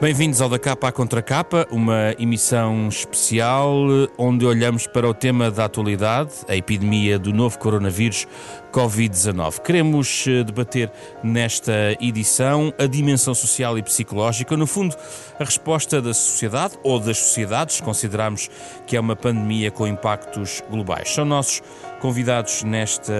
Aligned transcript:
Bem-vindos 0.00 0.40
ao 0.40 0.48
Da 0.48 0.58
Capa 0.58 0.88
à 0.88 0.92
Contra 0.92 1.20
Capa, 1.20 1.66
uma 1.70 2.14
emissão 2.18 2.88
especial 2.88 3.70
onde 4.16 4.46
olhamos 4.46 4.86
para 4.86 5.06
o 5.06 5.12
tema 5.12 5.50
da 5.50 5.66
atualidade, 5.66 6.32
a 6.48 6.56
epidemia 6.56 7.18
do 7.18 7.34
novo 7.34 7.58
coronavírus 7.58 8.26
Covid-19. 8.72 9.60
Queremos 9.60 10.24
eh, 10.26 10.42
debater 10.42 10.90
nesta 11.22 11.98
edição 12.00 12.72
a 12.78 12.86
dimensão 12.86 13.34
social 13.34 13.76
e 13.76 13.82
psicológica, 13.82 14.56
no 14.56 14.66
fundo, 14.66 14.96
a 15.38 15.44
resposta 15.44 16.00
da 16.00 16.14
sociedade 16.14 16.78
ou 16.82 16.98
das 16.98 17.18
sociedades, 17.18 17.82
consideramos 17.82 18.48
que 18.86 18.96
é 18.96 19.00
uma 19.00 19.14
pandemia 19.14 19.70
com 19.70 19.86
impactos 19.86 20.62
globais. 20.70 21.12
São 21.12 21.26
nossos 21.26 21.60
convidados 22.00 22.62
nesta 22.62 23.12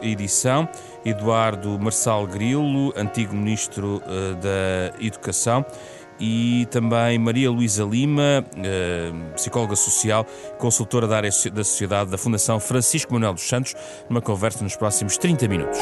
edição 0.00 0.66
Eduardo 1.04 1.78
Marçal 1.78 2.26
Grilo, 2.26 2.90
antigo 2.96 3.34
Ministro 3.34 4.02
eh, 4.06 4.34
da 4.36 5.04
Educação 5.04 5.66
e 6.24 6.66
também 6.70 7.18
Maria 7.18 7.50
Luísa 7.50 7.82
Lima, 7.82 8.46
eh, 8.56 9.10
psicóloga 9.34 9.74
social, 9.74 10.24
consultora 10.56 11.08
da 11.08 11.16
área 11.16 11.30
da 11.52 11.64
sociedade 11.64 12.12
da 12.12 12.16
Fundação 12.16 12.60
Francisco 12.60 13.12
Manuel 13.12 13.34
dos 13.34 13.42
Santos, 13.42 13.74
numa 14.08 14.22
conversa 14.22 14.62
nos 14.62 14.76
próximos 14.76 15.18
30 15.18 15.48
minutos. 15.48 15.80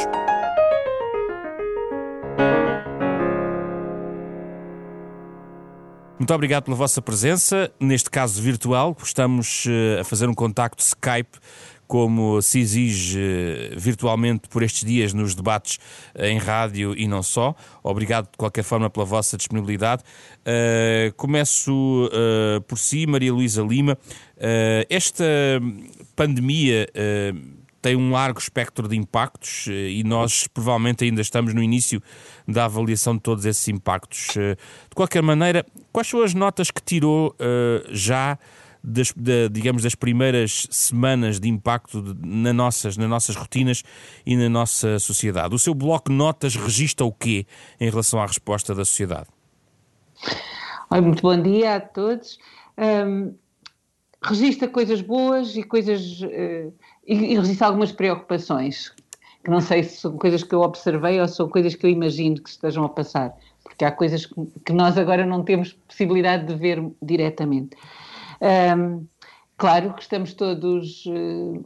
Muito 6.18 6.34
obrigado 6.34 6.64
pela 6.64 6.76
vossa 6.76 7.02
presença, 7.02 7.70
neste 7.78 8.08
caso 8.08 8.40
virtual. 8.40 8.96
Estamos 9.02 9.66
eh, 9.68 10.00
a 10.00 10.04
fazer 10.04 10.26
um 10.26 10.34
contacto 10.34 10.82
Skype 10.82 11.38
como 11.90 12.40
se 12.40 12.60
exige 12.60 13.74
virtualmente 13.76 14.48
por 14.48 14.62
estes 14.62 14.84
dias 14.84 15.12
nos 15.12 15.34
debates 15.34 15.80
eh, 16.14 16.30
em 16.30 16.38
rádio 16.38 16.94
e 16.96 17.08
não 17.08 17.20
só. 17.20 17.52
Obrigado 17.82 18.26
de 18.30 18.38
qualquer 18.38 18.62
forma 18.62 18.88
pela 18.88 19.04
vossa 19.04 19.36
disponibilidade. 19.36 20.04
Uh, 20.40 21.12
começo 21.16 21.72
uh, 21.72 22.60
por 22.60 22.78
si, 22.78 23.08
Maria 23.08 23.32
Luísa 23.32 23.60
Lima. 23.64 23.98
Uh, 24.36 24.86
esta 24.88 25.24
pandemia 26.14 26.86
tem 27.82 27.96
um 27.96 28.12
largo 28.12 28.38
espectro 28.38 28.86
de 28.86 28.96
impactos 28.96 29.66
e 29.66 30.04
nós 30.04 30.46
provavelmente 30.46 31.02
ainda 31.02 31.20
estamos 31.20 31.52
no 31.54 31.62
início 31.62 32.00
da 32.46 32.66
avaliação 32.66 33.16
de 33.16 33.20
todos 33.20 33.44
esses 33.44 33.66
impactos. 33.66 34.28
De 34.34 34.94
qualquer 34.94 35.22
maneira, 35.22 35.66
quais 35.92 36.06
são 36.06 36.22
as 36.22 36.34
notas 36.34 36.70
que 36.70 36.82
tirou 36.82 37.34
já? 37.90 38.38
Das, 38.82 39.12
da, 39.12 39.48
digamos, 39.50 39.82
das 39.82 39.94
primeiras 39.94 40.66
semanas 40.70 41.38
de 41.38 41.48
impacto 41.48 42.02
de, 42.02 42.26
na 42.26 42.52
nossas, 42.52 42.96
nas 42.96 43.08
nossas 43.08 43.36
rotinas 43.36 43.82
e 44.24 44.36
na 44.36 44.48
nossa 44.48 44.98
sociedade. 44.98 45.54
O 45.54 45.58
seu 45.58 45.74
bloco 45.74 46.10
notas 46.10 46.56
registra 46.56 47.06
o 47.06 47.12
quê 47.12 47.46
em 47.80 47.90
relação 47.90 48.20
à 48.20 48.26
resposta 48.26 48.74
da 48.74 48.84
sociedade? 48.84 49.28
Oi, 50.90 51.00
muito 51.00 51.22
bom 51.22 51.40
dia 51.40 51.76
a 51.76 51.80
todos. 51.80 52.38
Um, 52.78 53.34
registra 54.22 54.68
coisas 54.68 55.00
boas 55.00 55.56
e 55.56 55.62
coisas 55.62 56.20
uh, 56.22 56.72
e, 57.06 57.14
e 57.14 57.36
registra 57.36 57.68
algumas 57.68 57.92
preocupações 57.92 58.92
que 59.42 59.50
não 59.50 59.60
sei 59.60 59.82
se 59.82 59.96
são 59.96 60.16
coisas 60.18 60.42
que 60.42 60.54
eu 60.54 60.60
observei 60.60 61.20
ou 61.20 61.26
são 61.26 61.48
coisas 61.48 61.74
que 61.74 61.86
eu 61.86 61.90
imagino 61.90 62.40
que 62.40 62.50
estejam 62.50 62.84
a 62.84 62.88
passar, 62.88 63.34
porque 63.64 63.84
há 63.84 63.90
coisas 63.90 64.26
que 64.26 64.72
nós 64.72 64.98
agora 64.98 65.24
não 65.24 65.42
temos 65.42 65.72
possibilidade 65.72 66.46
de 66.46 66.54
ver 66.54 66.82
diretamente. 67.00 67.76
Um, 68.40 69.06
claro 69.56 69.92
que 69.94 70.02
estamos 70.02 70.32
todos 70.32 71.04
uh, 71.06 71.64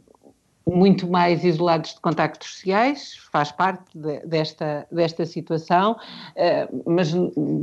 muito 0.67 1.07
mais 1.07 1.43
isolados 1.43 1.93
de 1.93 2.01
contactos 2.01 2.55
sociais, 2.55 3.15
faz 3.31 3.51
parte 3.51 3.85
de, 3.97 4.19
desta, 4.25 4.85
desta 4.91 5.25
situação, 5.25 5.93
uh, 5.93 6.83
mas 6.85 7.13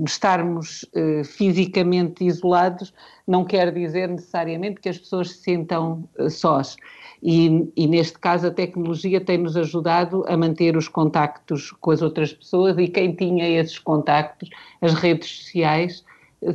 estarmos 0.07 0.85
uh, 0.95 1.25
fisicamente 1.25 2.25
isolados 2.25 2.95
não 3.27 3.45
quer 3.45 3.73
dizer 3.73 4.09
necessariamente 4.09 4.81
que 4.81 4.89
as 4.89 4.99
pessoas 4.99 5.31
se 5.31 5.43
sintam 5.43 6.09
sós. 6.31 6.77
E, 7.23 7.71
e, 7.77 7.87
neste 7.87 8.19
caso 8.19 8.49
a 8.49 8.51
tecnologia 8.51 9.21
tem-nos 9.21 9.57
ajudado 9.57 10.25
a 10.27 10.37
manter 10.37 10.77
os 10.77 10.89
contactos 10.89 11.71
com 11.71 11.93
as 11.93 12.03
outras 12.03 12.33
pessoas 12.33 12.77
e 12.79 12.89
quem 12.89 13.15
tinha 13.15 13.49
esses 13.49 13.79
contactos, 13.79 14.51
as 14.81 14.93
redes 14.93 15.29
sociais, 15.29 16.05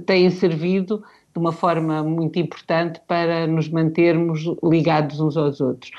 têm 0.05 0.29
servido 0.29 1.01
de 1.37 1.41
uma 1.41 1.51
forma 1.51 2.03
muito 2.03 2.39
importante 2.39 2.99
para 3.07 3.45
nos 3.45 3.69
mantermos 3.69 4.43
ligados 4.63 5.19
uns 5.19 5.37
aos 5.37 5.61
outros. 5.61 5.91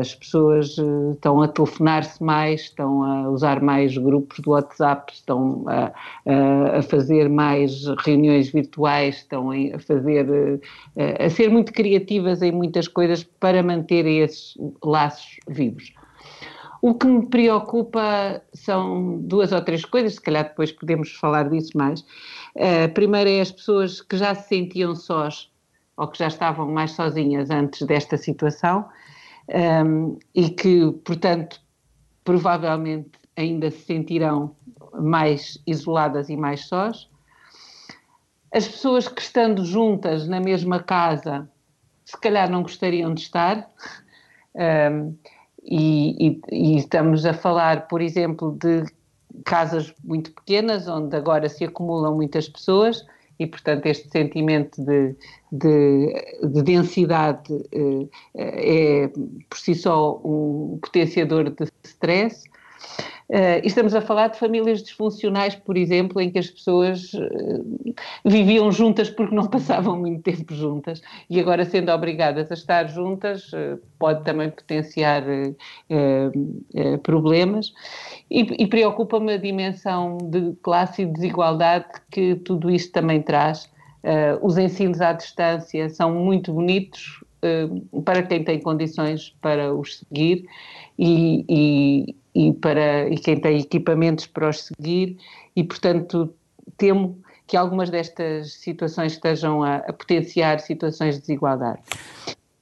As 0.00 0.14
pessoas 0.14 0.76
eh, 0.78 1.12
estão 1.12 1.42
a 1.42 1.48
telefonar-se 1.48 2.22
mais, 2.22 2.62
estão 2.62 3.04
a 3.04 3.28
usar 3.28 3.62
mais 3.62 3.96
grupos 3.96 4.40
do 4.40 4.50
WhatsApp, 4.50 5.12
estão 5.12 5.64
a, 5.68 5.92
a, 6.78 6.82
fazer 6.82 7.28
mais 7.28 7.84
reuniões 8.04 8.50
virtuais, 8.50 9.16
estão 9.16 9.50
a 9.50 9.78
fazer 9.78 10.60
eh, 10.96 11.26
a 11.26 11.30
ser 11.30 11.50
muito 11.50 11.72
criativas 11.72 12.42
em 12.42 12.50
muitas 12.50 12.88
coisas 12.88 13.22
para 13.22 13.62
manter 13.62 14.06
esses 14.06 14.54
laços 14.82 15.36
vivos. 15.46 15.92
O 16.82 16.94
que 16.94 17.06
me 17.06 17.26
preocupa 17.26 18.42
são 18.54 19.18
duas 19.20 19.52
ou 19.52 19.60
três 19.60 19.84
coisas, 19.84 20.14
se 20.14 20.20
calhar 20.20 20.44
depois 20.44 20.72
podemos 20.72 21.12
falar 21.12 21.48
disso 21.50 21.76
mais. 21.76 22.04
A 22.56 22.88
primeira 22.88 23.28
é 23.28 23.40
as 23.40 23.52
pessoas 23.52 24.00
que 24.00 24.16
já 24.16 24.34
se 24.34 24.48
sentiam 24.48 24.94
sós 24.94 25.50
ou 25.96 26.08
que 26.08 26.18
já 26.18 26.28
estavam 26.28 26.66
mais 26.70 26.92
sozinhas 26.92 27.50
antes 27.50 27.86
desta 27.86 28.16
situação 28.16 28.88
um, 29.84 30.18
e 30.34 30.48
que, 30.48 30.90
portanto, 31.04 31.60
provavelmente 32.24 33.10
ainda 33.36 33.70
se 33.70 33.80
sentirão 33.80 34.56
mais 34.94 35.58
isoladas 35.66 36.30
e 36.30 36.36
mais 36.36 36.66
sós. 36.66 37.10
As 38.52 38.66
pessoas 38.66 39.06
que 39.06 39.20
estando 39.20 39.64
juntas 39.64 40.26
na 40.26 40.40
mesma 40.40 40.82
casa, 40.82 41.48
se 42.04 42.18
calhar 42.18 42.50
não 42.50 42.62
gostariam 42.62 43.12
de 43.12 43.20
estar. 43.20 43.68
Um, 44.54 45.16
e, 45.64 46.40
e, 46.50 46.76
estamos 46.76 47.24
a 47.26 47.34
falar, 47.34 47.88
por 47.88 48.00
exemplo, 48.00 48.56
de 48.60 48.84
casas 49.44 49.94
muito 50.04 50.32
pequenas, 50.32 50.88
onde 50.88 51.16
agora 51.16 51.48
se 51.48 51.64
acumulam 51.64 52.14
muitas 52.14 52.48
pessoas, 52.48 53.04
e, 53.38 53.46
portanto, 53.46 53.86
este 53.86 54.08
sentimento 54.10 54.84
de, 54.84 55.16
de, 55.50 56.14
de 56.42 56.62
densidade 56.62 57.50
eh, 57.72 58.06
é, 58.34 59.08
por 59.48 59.58
si 59.58 59.74
só 59.74 60.20
um 60.22 60.78
potenciador 60.82 61.48
de 61.48 61.66
stress. 61.82 62.44
Uh, 63.30 63.62
estamos 63.62 63.94
a 63.94 64.00
falar 64.00 64.26
de 64.26 64.40
famílias 64.40 64.82
disfuncionais, 64.82 65.54
por 65.54 65.76
exemplo, 65.76 66.20
em 66.20 66.32
que 66.32 66.38
as 66.40 66.50
pessoas 66.50 67.12
uh, 67.14 67.94
viviam 68.24 68.72
juntas 68.72 69.08
porque 69.08 69.32
não 69.32 69.46
passavam 69.48 69.96
muito 69.96 70.22
tempo 70.22 70.52
juntas 70.52 71.00
e 71.28 71.38
agora 71.38 71.64
sendo 71.64 71.92
obrigadas 71.92 72.50
a 72.50 72.54
estar 72.54 72.88
juntas 72.88 73.52
uh, 73.52 73.78
pode 74.00 74.24
também 74.24 74.50
potenciar 74.50 75.22
problemas 77.02 77.72
e, 78.30 78.40
e 78.62 78.66
preocupa-me 78.66 79.34
a 79.34 79.36
dimensão 79.36 80.16
de 80.16 80.54
classe 80.62 81.02
e 81.02 81.06
desigualdade 81.06 81.84
que 82.10 82.34
tudo 82.34 82.70
isto 82.70 82.90
também 82.92 83.20
traz. 83.20 83.70
os 84.40 84.56
ensinos 84.56 85.02
à 85.02 85.12
distância 85.12 85.90
são 85.90 86.14
muito 86.14 86.50
bonitos 86.50 87.22
para 88.06 88.22
quem 88.22 88.42
tem 88.42 88.58
condições 88.58 89.36
para 89.42 89.74
os 89.74 89.98
seguir 89.98 90.46
e, 90.98 91.44
e 91.46 92.16
e, 92.48 92.52
para, 92.54 93.08
e 93.08 93.16
quem 93.16 93.38
tem 93.38 93.58
equipamentos 93.58 94.26
para 94.26 94.48
os 94.48 94.64
seguir, 94.64 95.18
e 95.54 95.62
portanto 95.62 96.32
temo 96.76 97.18
que 97.46 97.56
algumas 97.56 97.90
destas 97.90 98.54
situações 98.54 99.12
estejam 99.12 99.62
a, 99.62 99.76
a 99.76 99.92
potenciar 99.92 100.60
situações 100.60 101.16
de 101.16 101.20
desigualdade. 101.22 101.80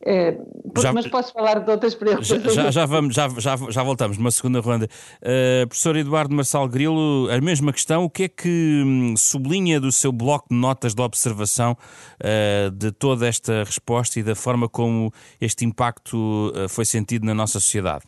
É, 0.01 0.39
já, 0.81 0.93
mas 0.93 1.07
posso 1.09 1.33
falar 1.33 1.59
de 1.59 1.71
outras 1.71 1.95
preocupações. 1.95 2.43
Já, 2.43 2.63
já, 2.63 2.71
já, 2.71 2.87
vamos, 2.87 3.15
já, 3.15 3.29
já, 3.29 3.57
já 3.69 3.83
voltamos 3.83 4.17
numa 4.17 4.31
segunda 4.31 4.61
ronda. 4.61 4.89
Uh, 5.21 5.67
professor 5.67 5.97
Eduardo 5.97 6.35
Marçal 6.35 6.67
Grilo, 6.69 7.29
a 7.31 7.41
mesma 7.41 7.73
questão, 7.73 8.05
o 8.05 8.11
que 8.11 8.23
é 8.23 8.29
que 8.29 8.83
hum, 8.87 9.15
sublinha 9.17 9.79
do 9.79 9.93
seu 9.93 10.11
bloco 10.11 10.47
de 10.51 10.57
notas 10.57 10.95
de 10.95 11.03
observação 11.03 11.77
uh, 12.23 12.71
de 12.71 12.91
toda 12.93 13.27
esta 13.27 13.65
resposta 13.65 14.19
e 14.19 14.23
da 14.23 14.35
forma 14.35 14.69
como 14.69 15.13
este 15.41 15.65
impacto 15.65 16.17
uh, 16.55 16.69
foi 16.69 16.85
sentido 16.87 17.27
na 17.27 17.35
nossa 17.35 17.61
sociedade? 17.61 18.05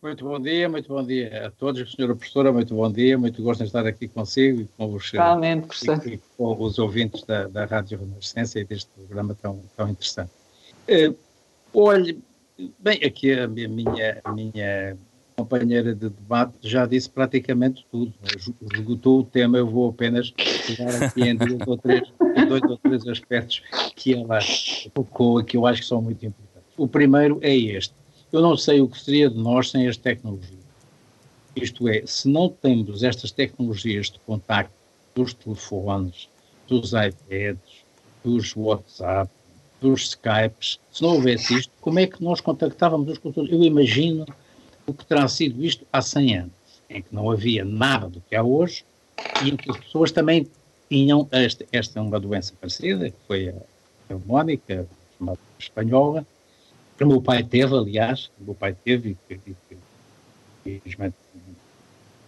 Muito 0.00 0.24
bom 0.24 0.38
dia, 0.38 0.68
muito 0.68 0.88
bom 0.88 1.04
dia 1.04 1.48
a 1.48 1.50
todos. 1.50 1.90
Senhora 1.90 2.14
Professora, 2.14 2.52
muito 2.52 2.72
bom 2.72 2.90
dia, 2.90 3.18
muito 3.18 3.42
gosto 3.42 3.60
de 3.60 3.66
estar 3.66 3.84
aqui 3.84 4.06
consigo 4.06 4.60
e 4.60 4.68
com 4.76 4.94
os, 4.94 5.12
e, 5.12 6.14
e 6.14 6.20
com 6.36 6.62
os 6.62 6.78
ouvintes 6.78 7.24
da, 7.24 7.48
da 7.48 7.64
Rádio 7.64 7.98
Renascença 7.98 8.60
e 8.60 8.64
deste 8.64 8.88
programa 8.90 9.34
tão, 9.34 9.60
tão 9.76 9.88
interessante. 9.88 10.30
Uh, 10.88 11.16
olhe, 11.74 12.22
bem, 12.78 13.02
aqui 13.04 13.32
a 13.32 13.48
minha, 13.48 13.68
minha, 13.68 14.20
a 14.22 14.32
minha 14.32 14.96
companheira 15.36 15.92
de 15.92 16.08
debate 16.08 16.54
já 16.62 16.86
disse 16.86 17.10
praticamente 17.10 17.84
tudo, 17.90 18.14
esgotou 18.72 19.18
o 19.18 19.24
tema, 19.24 19.58
eu 19.58 19.66
vou 19.66 19.90
apenas 19.90 20.30
pegar 20.30 20.94
aqui 21.02 21.22
em 21.22 21.34
dois 21.34 21.66
ou 21.66 21.76
três, 21.76 22.12
dois 22.48 22.62
ou 22.62 22.78
três 22.78 23.08
aspectos 23.08 23.62
que 23.96 24.14
ela 24.14 24.38
tocou 24.94 25.42
que 25.42 25.56
eu 25.56 25.66
acho 25.66 25.82
que 25.82 25.88
são 25.88 26.00
muito 26.00 26.24
importantes. 26.24 26.72
O 26.76 26.86
primeiro 26.86 27.40
é 27.42 27.56
este 27.56 27.97
eu 28.32 28.40
não 28.42 28.56
sei 28.56 28.80
o 28.80 28.88
que 28.88 29.00
seria 29.00 29.30
de 29.30 29.38
nós 29.38 29.70
sem 29.70 29.86
as 29.88 29.96
tecnologias. 29.96 30.58
Isto 31.56 31.88
é, 31.88 32.04
se 32.06 32.28
não 32.28 32.48
temos 32.48 33.02
estas 33.02 33.30
tecnologias 33.32 34.10
de 34.10 34.18
contacto 34.20 34.74
dos 35.14 35.34
telefones, 35.34 36.28
dos 36.68 36.92
iPads, 36.92 37.84
dos 38.22 38.54
WhatsApp, 38.54 39.30
dos 39.80 40.08
Skypes, 40.08 40.78
se 40.90 41.02
não 41.02 41.10
houvesse 41.10 41.58
isto, 41.58 41.72
como 41.80 41.98
é 41.98 42.06
que 42.06 42.22
nós 42.22 42.40
contactávamos 42.40 43.10
os 43.10 43.18
cultores? 43.18 43.50
Eu 43.50 43.62
imagino 43.62 44.24
o 44.86 44.92
que 44.92 45.06
terá 45.06 45.26
sido 45.28 45.64
isto 45.64 45.86
há 45.92 46.02
100 46.02 46.36
anos, 46.36 46.82
em 46.88 47.02
que 47.02 47.14
não 47.14 47.30
havia 47.30 47.64
nada 47.64 48.08
do 48.08 48.20
que 48.20 48.34
há 48.34 48.42
hoje 48.42 48.84
e 49.40 49.50
em 49.50 49.56
que 49.56 49.70
as 49.70 49.76
pessoas 49.78 50.12
também 50.12 50.50
tinham, 50.90 51.28
esta, 51.30 51.66
esta 51.70 51.98
é 51.98 52.02
uma 52.02 52.18
doença 52.18 52.54
parecida, 52.60 53.10
que 53.10 53.18
foi 53.26 53.48
a 53.50 53.62
pneumónica, 54.06 54.88
espanhola, 55.58 56.26
que 56.98 57.04
o 57.04 57.06
meu 57.06 57.22
pai 57.22 57.44
teve, 57.44 57.76
aliás, 57.76 58.28
o 58.40 58.44
meu 58.44 58.54
pai 58.54 58.76
teve 58.84 59.16
e 59.30 59.34
que, 59.36 59.54
infelizmente 60.66 61.14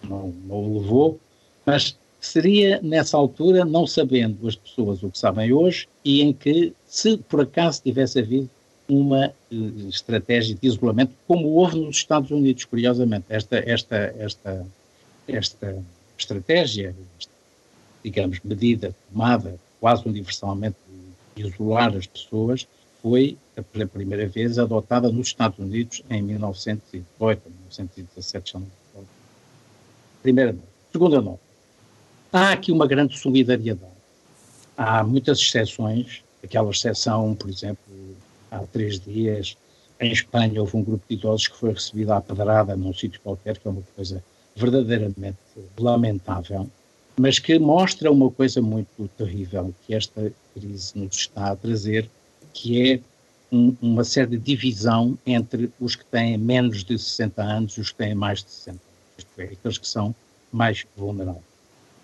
não, 0.02 0.28
não 0.46 0.56
o 0.56 0.80
levou, 0.80 1.20
mas 1.66 1.98
seria 2.20 2.80
nessa 2.80 3.16
altura, 3.16 3.64
não 3.64 3.84
sabendo 3.86 4.46
as 4.46 4.54
pessoas 4.54 5.02
o 5.02 5.10
que 5.10 5.18
sabem 5.18 5.52
hoje, 5.52 5.88
e 6.04 6.22
em 6.22 6.32
que, 6.32 6.72
se 6.86 7.16
por 7.16 7.40
acaso 7.40 7.82
tivesse 7.82 8.20
havido 8.20 8.48
uma 8.88 9.32
uh, 9.52 9.88
estratégia 9.88 10.54
de 10.54 10.66
isolamento, 10.66 11.12
como 11.26 11.48
houve 11.48 11.78
nos 11.78 11.96
Estados 11.96 12.30
Unidos, 12.30 12.64
curiosamente, 12.64 13.26
esta, 13.28 13.58
esta, 13.58 13.96
esta, 14.18 14.66
esta 15.26 15.84
estratégia, 16.16 16.94
esta, 17.18 17.32
digamos, 18.04 18.38
medida 18.44 18.94
tomada 19.10 19.58
quase 19.80 20.06
universalmente 20.06 20.76
de 21.34 21.42
isolar 21.42 21.96
as 21.96 22.06
pessoas, 22.06 22.66
foi 23.02 23.36
pela 23.72 23.86
primeira 23.86 24.26
vez 24.26 24.58
adotada 24.58 25.10
nos 25.10 25.28
Estados 25.28 25.58
Unidos 25.58 26.02
em 26.10 26.22
1918, 26.22 27.42
1917, 27.48 28.52
já 28.52 28.58
não 28.58 28.66
Primeira 30.22 30.52
nota. 30.52 30.68
Segunda 30.92 31.20
nota. 31.20 31.40
Há 32.32 32.52
aqui 32.52 32.70
uma 32.70 32.86
grande 32.86 33.18
solidariedade. 33.18 33.92
Há 34.76 35.02
muitas 35.02 35.38
exceções, 35.38 36.22
aquela 36.44 36.70
exceção, 36.70 37.34
por 37.34 37.48
exemplo, 37.48 37.82
há 38.50 38.58
três 38.66 39.00
dias, 39.00 39.56
em 40.00 40.12
Espanha 40.12 40.60
houve 40.60 40.76
um 40.76 40.82
grupo 40.82 41.04
de 41.08 41.14
idosos 41.14 41.48
que 41.48 41.56
foi 41.56 41.72
recebido 41.72 42.12
à 42.12 42.20
pedrada 42.20 42.76
num 42.76 42.92
sítio 42.94 43.20
qualquer, 43.20 43.58
que 43.58 43.66
é 43.66 43.70
uma 43.70 43.82
coisa 43.94 44.22
verdadeiramente 44.56 45.38
lamentável, 45.78 46.68
mas 47.18 47.38
que 47.38 47.58
mostra 47.58 48.10
uma 48.10 48.30
coisa 48.30 48.62
muito 48.62 49.08
terrível 49.16 49.74
que 49.86 49.94
esta 49.94 50.32
crise 50.54 50.98
nos 50.98 51.16
está 51.16 51.50
a 51.50 51.56
trazer, 51.56 52.08
que 52.52 52.92
é 52.92 53.00
um, 53.52 53.74
uma 53.80 54.02
de 54.02 54.38
divisão 54.38 55.18
entre 55.26 55.70
os 55.80 55.96
que 55.96 56.04
têm 56.04 56.38
menos 56.38 56.84
de 56.84 56.98
60 56.98 57.42
anos 57.42 57.72
e 57.76 57.80
os 57.80 57.90
que 57.90 57.98
têm 57.98 58.14
mais 58.14 58.42
de 58.42 58.50
60 58.50 58.70
anos, 58.70 59.26
é, 59.38 59.42
aqueles 59.44 59.78
que 59.78 59.88
são 59.88 60.14
mais 60.52 60.86
vulneráveis. 60.96 61.44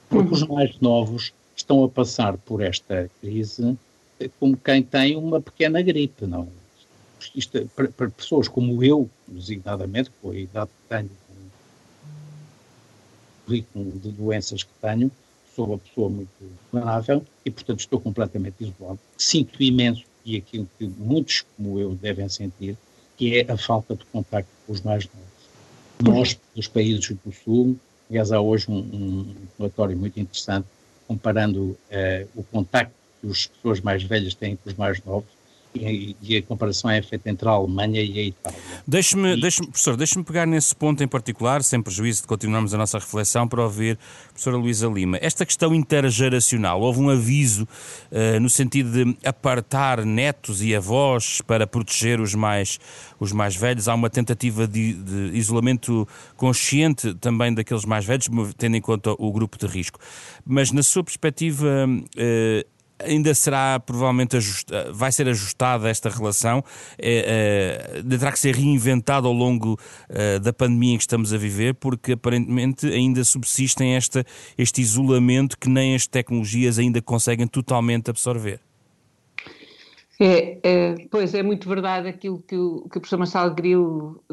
Porque 0.09 0.35
os 0.35 0.43
mais 0.47 0.79
novos 0.81 1.33
estão 1.55 1.83
a 1.85 1.89
passar 1.89 2.37
por 2.39 2.61
esta 2.61 3.11
crise 3.21 3.77
como 4.39 4.57
quem 4.57 4.83
tem 4.83 5.17
uma 5.17 5.41
pequena 5.41 5.83
gripe, 5.83 6.27
não? 6.27 6.49
Isto, 7.35 7.59
é, 7.59 7.65
para, 7.65 7.89
para 7.89 8.11
pessoas 8.11 8.49
como 8.49 8.83
eu, 8.83 9.11
designadamente, 9.27 10.11
com 10.23 10.31
a 10.31 10.37
idade 10.37 10.71
que 10.71 10.89
tenho, 10.89 11.11
com 11.27 11.35
o 13.47 13.53
ritmo 13.53 13.93
de 13.99 14.11
doenças 14.11 14.63
que 14.63 14.73
tenho, 14.81 15.11
sou 15.55 15.67
uma 15.67 15.79
pessoa 15.79 16.09
muito 16.09 16.31
vulnerável 16.71 17.25
e, 17.45 17.51
portanto, 17.51 17.81
estou 17.81 18.01
completamente 18.01 18.57
isolado. 18.61 18.99
Sinto 19.17 19.63
imenso, 19.63 20.05
e 20.27 20.37
aquilo 20.37 20.69
que 20.77 20.87
muitos 20.87 21.47
como 21.57 21.79
eu 21.79 21.95
devem 21.95 22.29
sentir, 22.29 22.77
que 23.17 23.39
é 23.39 23.51
a 23.51 23.57
falta 23.57 23.95
de 23.95 24.05
contacto 24.07 24.51
com 24.67 24.73
os 24.73 24.83
mais 24.83 25.07
novos. 25.07 26.17
Nós, 26.19 26.39
dos 26.55 26.69
países 26.69 27.09
do 27.25 27.33
Sul, 27.33 27.79
aliás, 28.11 28.33
há 28.33 28.41
hoje 28.41 28.67
um, 28.69 28.77
um 28.77 29.35
relatório 29.57 29.97
muito 29.97 30.19
interessante 30.21 30.67
comparando 31.07 31.61
uh, 31.63 32.29
o 32.35 32.43
contacto 32.43 32.93
que 33.21 33.31
as 33.31 33.47
pessoas 33.47 33.81
mais 33.81 34.03
velhas 34.03 34.35
têm 34.35 34.57
com 34.57 34.69
os 34.69 34.75
mais 34.75 35.03
novos 35.05 35.36
e, 35.75 36.17
e, 36.23 36.37
a 36.37 36.43
comparação 36.43 36.91
é 36.91 37.03
feita 37.03 37.29
entre 37.29 37.49
a 37.49 37.53
Alemanha 37.53 38.01
e 38.01 38.19
a 38.19 38.23
Itália. 38.25 38.59
Deixe-me, 38.87 39.41
deixe 39.41 39.63
professor, 39.63 39.97
deixe-me 39.97 40.25
pegar 40.25 40.47
nesse 40.47 40.75
ponto 40.75 41.03
em 41.03 41.09
particular, 41.09 41.63
sem 41.63 41.83
prejuízo 41.83 42.23
de 42.23 42.29
continuarmos 42.29 42.73
a 42.73 42.79
nossa 42.79 42.99
reflexão, 42.99 43.47
para 43.47 43.63
ouvir 43.63 43.99
a 44.27 44.29
professora 44.29 44.57
Luísa 44.57 44.87
Lima. 44.89 45.19
Esta 45.21 45.45
questão 45.45 45.75
intergeracional, 45.75 46.81
houve 46.81 47.01
um 47.01 47.11
aviso 47.11 47.65
uh, 47.65 48.41
no 48.41 48.49
sentido 48.49 48.91
de 48.93 49.17
apartar 49.25 50.05
netos 50.05 50.63
e 50.63 50.75
avós 50.75 51.41
para 51.43 51.67
proteger 51.67 52.21
os 52.21 52.35
mais, 52.35 52.79
os 53.19 53.33
mais 53.33 53.57
velhos. 53.57 53.89
Há 53.89 53.95
uma 53.95 54.11
tentativa 54.11 54.67
de, 54.67 54.95
de 54.95 55.37
isolamento 55.37 56.07
consciente 56.37 57.15
também 57.15 57.53
daqueles 57.53 57.85
mais 57.85 58.05
velhos, 58.05 58.29
tendo 58.57 58.77
em 58.77 58.81
conta 58.81 59.15
o 59.19 59.33
grupo 59.33 59.59
de 59.59 59.67
risco. 59.67 59.99
Mas, 60.45 60.71
na 60.73 60.83
sua 60.83 61.03
perspectiva, 61.03 61.67
uh, 61.87 62.76
ainda 62.99 63.35
será 63.35 63.79
provavelmente 63.81 64.37
ajusta, 64.37 64.93
vai 64.93 65.13
ser 65.13 65.29
ajustada 65.29 65.89
esta 65.89 66.09
relação, 66.09 66.63
é, 66.99 67.99
é, 67.99 68.03
terá 68.03 68.33
que 68.33 68.39
ser 68.39 68.55
reinventada 68.55 69.27
ao 69.27 69.33
longo 69.33 69.79
é, 70.09 70.39
da 70.39 70.53
pandemia 70.53 70.95
em 70.95 70.97
que 70.97 71.03
estamos 71.03 71.33
a 71.33 71.39
viver, 71.39 71.75
porque 71.75 72.13
aparentemente 72.13 72.87
ainda 72.87 73.23
subsistem 73.25 73.95
esta, 73.95 74.25
este 74.57 74.81
isolamento 74.81 75.59
que 75.59 75.69
nem 75.69 75.95
as 75.95 76.07
tecnologias 76.07 76.79
ainda 76.79 77.01
conseguem 77.03 77.47
totalmente 77.47 78.11
absorver. 78.11 78.61
É, 80.19 80.59
é, 80.63 80.95
pois 81.11 81.35
é 81.35 81.43
muito 81.43 81.69
verdade 81.69 82.09
aquilo 82.09 82.39
que 82.41 82.57
o, 82.57 82.89
que 82.89 82.97
o 82.97 83.01
professor 83.01 83.19
Marcelo 83.19 83.55
Grilo 83.55 84.25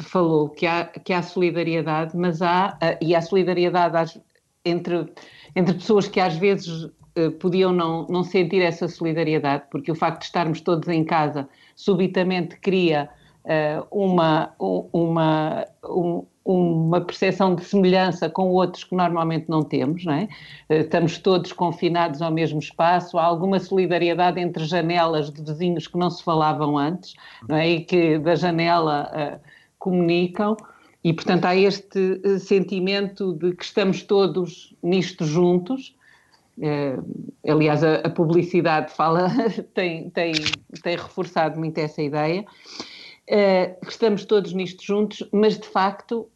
falou, 0.00 0.48
que 0.48 0.66
há, 0.66 0.86
que 0.86 1.12
há 1.12 1.22
solidariedade, 1.22 2.16
mas 2.16 2.42
há, 2.42 2.76
e 3.00 3.14
há 3.14 3.22
solidariedade 3.22 4.20
entre, 4.64 5.06
entre 5.54 5.74
pessoas 5.74 6.08
que 6.08 6.18
às 6.20 6.36
vezes 6.36 6.84
eh, 6.84 6.90
podiam 7.38 7.72
não, 7.72 8.06
não 8.08 8.22
sentir 8.22 8.62
essa 8.62 8.88
solidariedade, 8.88 9.64
porque 9.70 9.90
o 9.90 9.94
facto 9.94 10.20
de 10.20 10.26
estarmos 10.26 10.60
todos 10.60 10.88
em 10.88 11.04
casa 11.04 11.48
subitamente 11.74 12.56
cria 12.56 13.08
uh, 13.44 13.86
uma, 13.90 14.52
uma, 14.58 15.64
um, 15.84 16.24
uma 16.44 17.00
percepção 17.00 17.54
de 17.54 17.64
semelhança 17.64 18.28
com 18.28 18.48
outros 18.50 18.84
que 18.84 18.94
normalmente 18.94 19.48
não 19.48 19.62
temos, 19.62 20.04
não 20.04 20.14
é? 20.14 20.28
Uh, 20.68 20.74
estamos 20.74 21.18
todos 21.18 21.52
confinados 21.52 22.22
ao 22.22 22.30
mesmo 22.30 22.58
espaço, 22.58 23.18
há 23.18 23.24
alguma 23.24 23.58
solidariedade 23.58 24.40
entre 24.40 24.64
janelas 24.64 25.30
de 25.30 25.42
vizinhos 25.42 25.86
que 25.86 25.98
não 25.98 26.10
se 26.10 26.22
falavam 26.22 26.78
antes, 26.78 27.14
não 27.48 27.56
é? 27.56 27.68
E 27.68 27.80
que 27.80 28.18
da 28.18 28.34
janela 28.34 29.10
uh, 29.12 29.40
comunicam. 29.78 30.56
E, 31.02 31.14
portanto, 31.14 31.46
há 31.46 31.56
este 31.56 32.38
sentimento 32.40 33.32
de 33.32 33.54
que 33.54 33.64
estamos 33.64 34.02
todos 34.02 34.76
nisto 34.82 35.24
juntos, 35.24 35.96
aliás, 37.48 37.82
a, 37.82 37.96
a, 37.96 38.10
publicidade 38.10 38.92
fala, 38.92 39.28
tem, 39.74 40.10
tem, 40.10 40.32
tem 40.82 40.96
reforçado 40.96 41.58
muito 41.58 41.78
essa 41.78 42.02
ideia. 42.02 42.44
Uh, 43.28 43.86
estamos 43.88 44.24
todos 44.24 44.52
nisto 44.52 44.84
juntos, 44.84 45.26
mas 45.32 45.58
de 45.58 45.68
facto, 45.68 46.28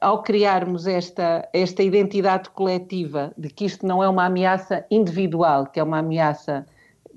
ao 0.00 0.22
criarmos 0.22 0.86
esta, 0.86 1.48
esta 1.52 1.82
identidade 1.82 2.48
coletiva 2.50 3.32
de 3.36 3.50
que 3.50 3.64
isto 3.64 3.86
não 3.86 4.02
é 4.02 4.08
uma 4.08 4.24
ameaça 4.24 4.84
individual, 4.90 5.66
que 5.66 5.78
é 5.78 5.82
uma 5.82 5.98
ameaça 5.98 6.66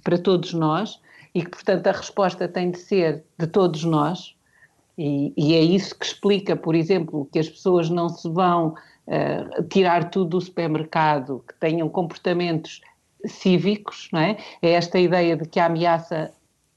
para 0.03 0.17
todos 0.17 0.53
nós 0.53 0.99
e 1.33 1.43
que, 1.43 1.49
portanto, 1.49 1.87
a 1.87 1.91
resposta 1.91 2.47
tem 2.47 2.71
de 2.71 2.77
ser 2.77 3.23
de 3.39 3.47
todos 3.47 3.83
nós, 3.83 4.35
e, 4.97 5.33
e 5.35 5.55
é 5.55 5.61
isso 5.61 5.97
que 5.97 6.05
explica, 6.05 6.55
por 6.55 6.75
exemplo, 6.75 7.27
que 7.31 7.39
as 7.39 7.49
pessoas 7.49 7.89
não 7.89 8.09
se 8.09 8.29
vão 8.29 8.75
uh, 9.07 9.63
tirar 9.69 10.09
tudo 10.09 10.31
do 10.31 10.41
supermercado, 10.41 11.43
que 11.47 11.53
tenham 11.55 11.89
comportamentos 11.89 12.81
cívicos, 13.25 14.09
não 14.11 14.19
é? 14.19 14.37
É 14.61 14.71
esta 14.71 14.99
ideia 14.99 15.35
de 15.37 15.47
que 15.47 15.59
a 15.59 15.65
ameaça 15.65 16.31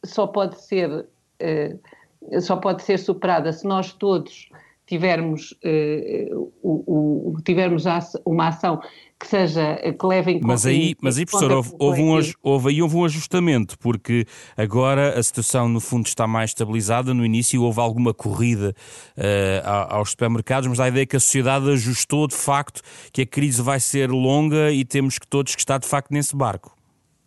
só 0.04 0.26
pode 0.26 0.60
ser 0.60 0.90
uh, 0.90 2.40
só 2.40 2.56
pode 2.56 2.82
ser 2.82 2.98
superada 2.98 3.52
se 3.52 3.66
nós 3.66 3.92
todos 3.92 4.48
tivermos, 4.86 5.52
uh, 5.52 6.52
o, 6.62 7.34
o, 7.34 7.42
tivermos 7.42 7.84
uma 8.24 8.48
ação 8.48 8.80
que 9.18 9.26
seja 9.26 9.76
que 9.76 10.06
leve 10.06 10.32
em 10.32 10.34
conta. 10.34 10.46
Mas 10.46 10.66
aí, 10.66 10.94
mas 11.00 11.18
aí 11.18 11.24
professor, 11.24 11.52
houve, 11.52 11.72
houve, 11.78 12.02
um, 12.02 12.20
houve 12.42 12.68
aí 12.68 12.82
houve 12.82 12.96
um 12.96 13.04
ajustamento, 13.04 13.78
porque 13.78 14.26
agora 14.56 15.18
a 15.18 15.22
situação 15.22 15.68
no 15.68 15.80
fundo 15.80 16.06
está 16.06 16.26
mais 16.26 16.50
estabilizada. 16.50 17.14
No 17.14 17.24
início 17.24 17.62
houve 17.62 17.80
alguma 17.80 18.12
corrida 18.12 18.74
uh, 19.16 19.88
aos 19.88 20.10
supermercados, 20.10 20.68
mas 20.68 20.78
a 20.78 20.88
ideia 20.88 21.02
é 21.02 21.06
que 21.06 21.16
a 21.16 21.20
sociedade 21.20 21.70
ajustou 21.70 22.28
de 22.28 22.34
facto 22.34 22.82
que 23.12 23.22
a 23.22 23.26
crise 23.26 23.62
vai 23.62 23.80
ser 23.80 24.10
longa 24.10 24.70
e 24.70 24.84
temos 24.84 25.18
que 25.18 25.26
todos 25.26 25.54
que 25.54 25.60
estar 25.60 25.78
de 25.78 25.86
facto 25.86 26.12
nesse 26.12 26.36
barco. 26.36 26.76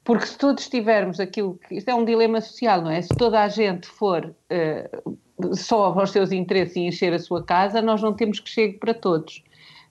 Porque 0.03 0.25
se 0.25 0.37
todos 0.37 0.67
tivermos 0.67 1.19
aquilo 1.19 1.59
que. 1.67 1.75
Isto 1.75 1.89
é 1.89 1.95
um 1.95 2.05
dilema 2.05 2.39
social, 2.41 2.81
não 2.81 2.89
é? 2.89 3.01
Se 3.01 3.09
toda 3.09 3.43
a 3.43 3.47
gente 3.47 3.87
for 3.87 4.25
uh, 4.25 5.19
só 5.53 5.85
aos 5.85 6.11
seus 6.11 6.31
interesses 6.31 6.75
e 6.75 6.81
encher 6.81 7.13
a 7.13 7.19
sua 7.19 7.43
casa, 7.43 7.81
nós 7.81 8.01
não 8.01 8.13
temos 8.13 8.39
que 8.39 8.49
chegar 8.49 8.77
para 8.79 8.93
todos. 8.93 9.43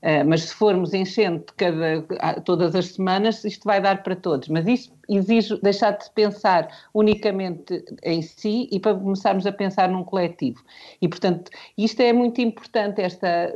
Uh, 0.03 0.25
mas 0.27 0.43
se 0.45 0.55
formos 0.55 0.95
enchendo 0.95 1.45
cada, 1.57 2.03
todas 2.45 2.75
as 2.75 2.87
semanas, 2.93 3.45
isto 3.45 3.65
vai 3.65 3.81
dar 3.81 4.03
para 4.03 4.15
todos. 4.15 4.49
Mas 4.49 4.67
isso 4.67 4.93
exige 5.09 5.61
deixar 5.61 5.93
de 5.93 6.09
pensar 6.11 6.69
unicamente 6.95 7.85
em 8.05 8.23
si 8.23 8.69
e 8.71 8.79
para 8.79 8.95
começarmos 8.95 9.47
a 9.47 9.53
pensar 9.53 9.89
num 9.89 10.05
coletivo. 10.05 10.63
E, 11.03 11.09
portanto, 11.09 11.51
isto 11.77 12.01
é 12.01 12.13
muito 12.13 12.41
importante, 12.41 13.01
esta 13.01 13.53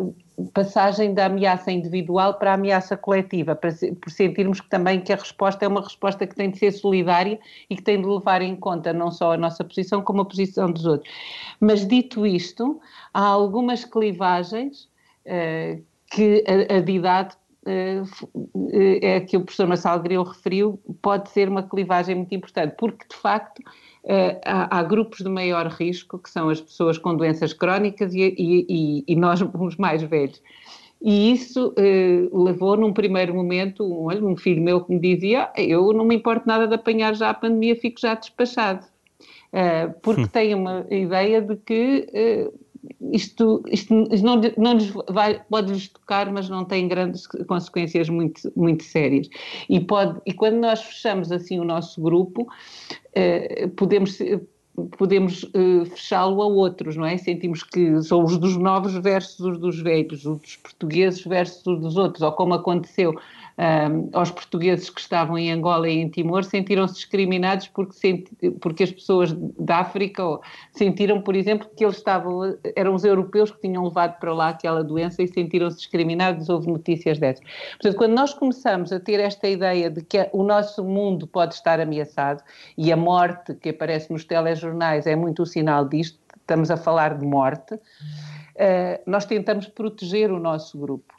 passagem 0.53 1.15
da 1.15 1.27
ameaça 1.27 1.71
individual 1.71 2.35
para 2.35 2.53
a 2.53 2.55
ameaça 2.55 2.97
coletiva, 2.97 3.55
para, 3.55 3.71
por 4.01 4.11
sentirmos 4.11 4.61
que 4.61 4.69
também 4.69 5.01
que 5.01 5.13
a 5.13 5.17
resposta 5.17 5.65
é 5.65 5.69
uma 5.69 5.83
resposta 5.83 6.27
que 6.27 6.35
tem 6.35 6.51
de 6.51 6.59
ser 6.59 6.73
solidária 6.73 7.39
e 7.69 7.77
que 7.77 7.83
tem 7.83 8.01
de 8.01 8.07
levar 8.07 8.43
em 8.43 8.57
conta 8.57 8.93
não 8.93 9.11
só 9.11 9.33
a 9.33 9.37
nossa 9.37 9.63
posição, 9.63 10.03
como 10.03 10.23
a 10.23 10.25
posição 10.25 10.71
dos 10.71 10.87
outros. 10.87 11.13
Mas 11.61 11.87
dito 11.87 12.27
isto, 12.27 12.81
há 13.13 13.25
algumas 13.25 13.85
clivagens 13.85 14.89
uh, 15.27 15.83
que 16.13 16.45
a, 16.47 16.75
a 16.75 16.79
idade 16.79 17.35
uh, 17.67 18.69
é 19.03 19.21
que 19.21 19.37
o 19.37 19.41
professor 19.41 19.67
Marcelo 19.67 20.03
Grilo 20.03 20.25
referiu, 20.25 20.81
pode 21.01 21.31
ser 21.31 21.49
uma 21.49 21.63
clivagem 21.63 22.15
muito 22.17 22.35
importante, 22.35 22.75
porque 22.77 23.07
de 23.09 23.17
facto 23.17 23.59
uh, 23.61 24.41
há, 24.45 24.79
há, 24.79 24.83
grupos 24.83 25.21
de 25.21 25.29
maior 25.29 25.67
risco, 25.69 26.19
que 26.19 26.31
são 26.31 26.49
as 26.49 26.61
pessoas 26.61 26.99
com 26.99 27.17
doenças 27.17 27.53
crónicas 27.53 28.15
e, 28.15 28.35
e, 28.39 29.05
e 29.07 29.17
nós, 29.17 29.41
os 29.59 29.77
mais 29.77 30.03
velhos. 30.03 30.43
E 31.05 31.33
isso 31.33 31.75
levou, 32.33 32.77
num 32.77 32.93
primeiro 32.93 33.35
momento, 33.35 33.83
um, 33.83 34.31
um 34.31 34.37
filho 34.37 34.63
meu 34.63 34.85
que 34.85 34.95
me 34.95 35.01
dizia: 35.01 35.51
Eu 35.57 35.93
não 35.93 36.05
me 36.05 36.15
importo 36.15 36.47
nada 36.47 36.69
de 36.69 36.75
apanhar 36.77 37.13
já 37.17 37.31
a 37.31 37.35
pandemia, 37.35 37.75
fico 37.75 38.01
já 38.01 38.15
despachado. 38.15 38.87
Uh, 39.53 39.93
porque 40.01 40.23
hum. 40.23 40.29
tem 40.29 40.55
uma 40.55 40.87
ideia 40.89 41.43
de 41.43 41.57
que 41.57 42.09
uh, 42.09 42.59
isto, 43.13 43.63
isto 43.71 43.95
não, 43.95 44.41
não 44.57 44.73
lhes 44.75 44.93
vai, 45.09 45.41
pode-lhes 45.51 45.89
tocar, 45.89 46.33
mas 46.33 46.49
não 46.49 46.65
tem 46.65 46.89
grandes 46.89 47.27
consequências 47.27 48.09
muito, 48.09 48.53
muito 48.57 48.83
sérias. 48.83 49.29
E, 49.69 49.79
pode, 49.81 50.21
e 50.27 50.33
quando 50.33 50.57
nós 50.57 50.83
fechamos 50.83 51.31
assim 51.31 51.61
o 51.61 51.65
nosso 51.65 52.01
grupo, 52.01 52.47
eh, 53.15 53.69
podemos 53.77 54.19
podemos 54.97 55.43
uh, 55.43 55.85
fechá-lo 55.85 56.41
a 56.41 56.47
outros, 56.47 56.97
não 56.97 57.05
é? 57.05 57.17
Sentimos 57.19 57.63
que 57.63 58.03
são 58.03 58.25
os 58.25 58.39
dos 58.39 58.57
novos 58.57 58.95
versus 58.95 59.41
os 59.41 59.59
dos 59.59 59.81
velhos, 59.81 60.25
os 60.25 60.41
dos 60.41 60.57
portugueses 60.57 61.23
versus 61.25 61.67
os 61.67 61.81
dos 61.81 61.97
outros, 61.97 62.23
ou 62.23 62.33
como 62.33 62.55
aconteceu 62.55 63.15
um, 63.59 64.09
aos 64.13 64.31
portugueses 64.31 64.89
que 64.89 65.01
estavam 65.01 65.39
em 65.39 65.53
Angola 65.53 65.89
e 65.89 65.99
em 65.99 66.09
Timor 66.09 66.45
sentiram-se 66.45 66.95
discriminados 66.95 67.69
porque, 67.69 67.93
senti 67.93 68.51
porque 68.61 68.85
as 68.85 68.93
pessoas 68.93 69.33
da 69.59 69.79
África 69.79 70.23
sentiram, 70.73 71.21
por 71.21 71.37
exemplo, 71.37 71.69
que 71.77 71.85
eles 71.85 71.97
estavam, 71.97 72.57
eram 72.77 72.95
os 72.95 73.05
europeus 73.05 73.51
que 73.51 73.61
tinham 73.61 73.85
levado 73.85 74.19
para 74.19 74.33
lá 74.33 74.49
aquela 74.49 74.83
doença 74.83 75.23
e 75.23 75.29
sentiram-se 75.29 75.79
discriminados, 75.79 76.49
houve 76.49 76.69
notícias 76.69 77.19
dessas. 77.19 77.45
Portanto, 77.73 77.97
quando 77.97 78.13
nós 78.15 78.35
começamos 78.35 78.93
a 78.93 79.01
ter 79.01 79.21
esta 79.21 79.49
ideia 79.49 79.91
de 79.91 80.03
que 80.03 80.29
o 80.33 80.43
nosso 80.43 80.85
mundo 80.85 81.27
pode 81.27 81.55
estar 81.55 81.81
ameaçado 81.81 82.43
e 82.77 82.93
a 82.93 82.97
morte 82.97 83.55
que 83.55 83.71
aparece 83.71 84.13
nos 84.13 84.25
telejornais 84.25 85.07
é 85.07 85.17
muito 85.17 85.43
o 85.43 85.47
sinal 85.47 85.89
disto, 85.89 86.19
estamos 86.41 86.71
a 86.71 86.77
falar 86.77 87.17
de 87.19 87.27
morte, 87.27 87.75
uh, 87.75 87.81
nós 89.07 89.25
tentamos 89.25 89.69
proteger 89.69 90.31
o 90.31 90.39
nosso 90.39 90.79
grupo 90.79 91.15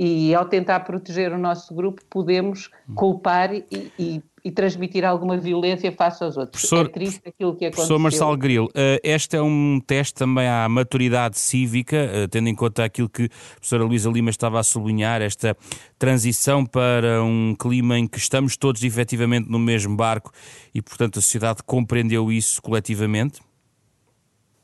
e 0.00 0.32
ao 0.32 0.44
tentar 0.44 0.80
proteger 0.80 1.32
o 1.32 1.38
nosso 1.38 1.74
grupo 1.74 2.00
podemos 2.08 2.70
culpar 2.94 3.52
e, 3.52 3.64
e, 3.98 4.22
e 4.44 4.52
transmitir 4.52 5.04
alguma 5.04 5.36
violência 5.36 5.90
face 5.90 6.22
aos 6.22 6.36
outros. 6.36 6.62
Professor, 6.62 6.86
é 6.86 6.88
triste 6.88 7.20
aquilo 7.26 7.56
que 7.56 7.64
aconteceu. 7.64 7.70
Professor 7.72 7.98
Marçal 7.98 8.36
Grilo, 8.36 8.70
eh, 8.76 9.00
este 9.02 9.36
é 9.36 9.42
um 9.42 9.80
teste 9.84 10.14
também 10.14 10.46
à 10.46 10.68
maturidade 10.68 11.36
cívica, 11.36 11.96
eh, 11.96 12.28
tendo 12.28 12.48
em 12.48 12.54
conta 12.54 12.84
aquilo 12.84 13.08
que 13.08 13.24
a 13.24 13.54
professora 13.56 13.82
Luísa 13.82 14.08
Lima 14.08 14.30
estava 14.30 14.60
a 14.60 14.62
sublinhar, 14.62 15.20
esta 15.20 15.56
transição 15.98 16.64
para 16.64 17.20
um 17.24 17.56
clima 17.58 17.98
em 17.98 18.06
que 18.06 18.18
estamos 18.18 18.56
todos 18.56 18.84
efetivamente 18.84 19.50
no 19.50 19.58
mesmo 19.58 19.96
barco 19.96 20.30
e, 20.72 20.80
portanto, 20.80 21.18
a 21.18 21.22
sociedade 21.22 21.60
compreendeu 21.66 22.30
isso 22.30 22.62
coletivamente? 22.62 23.40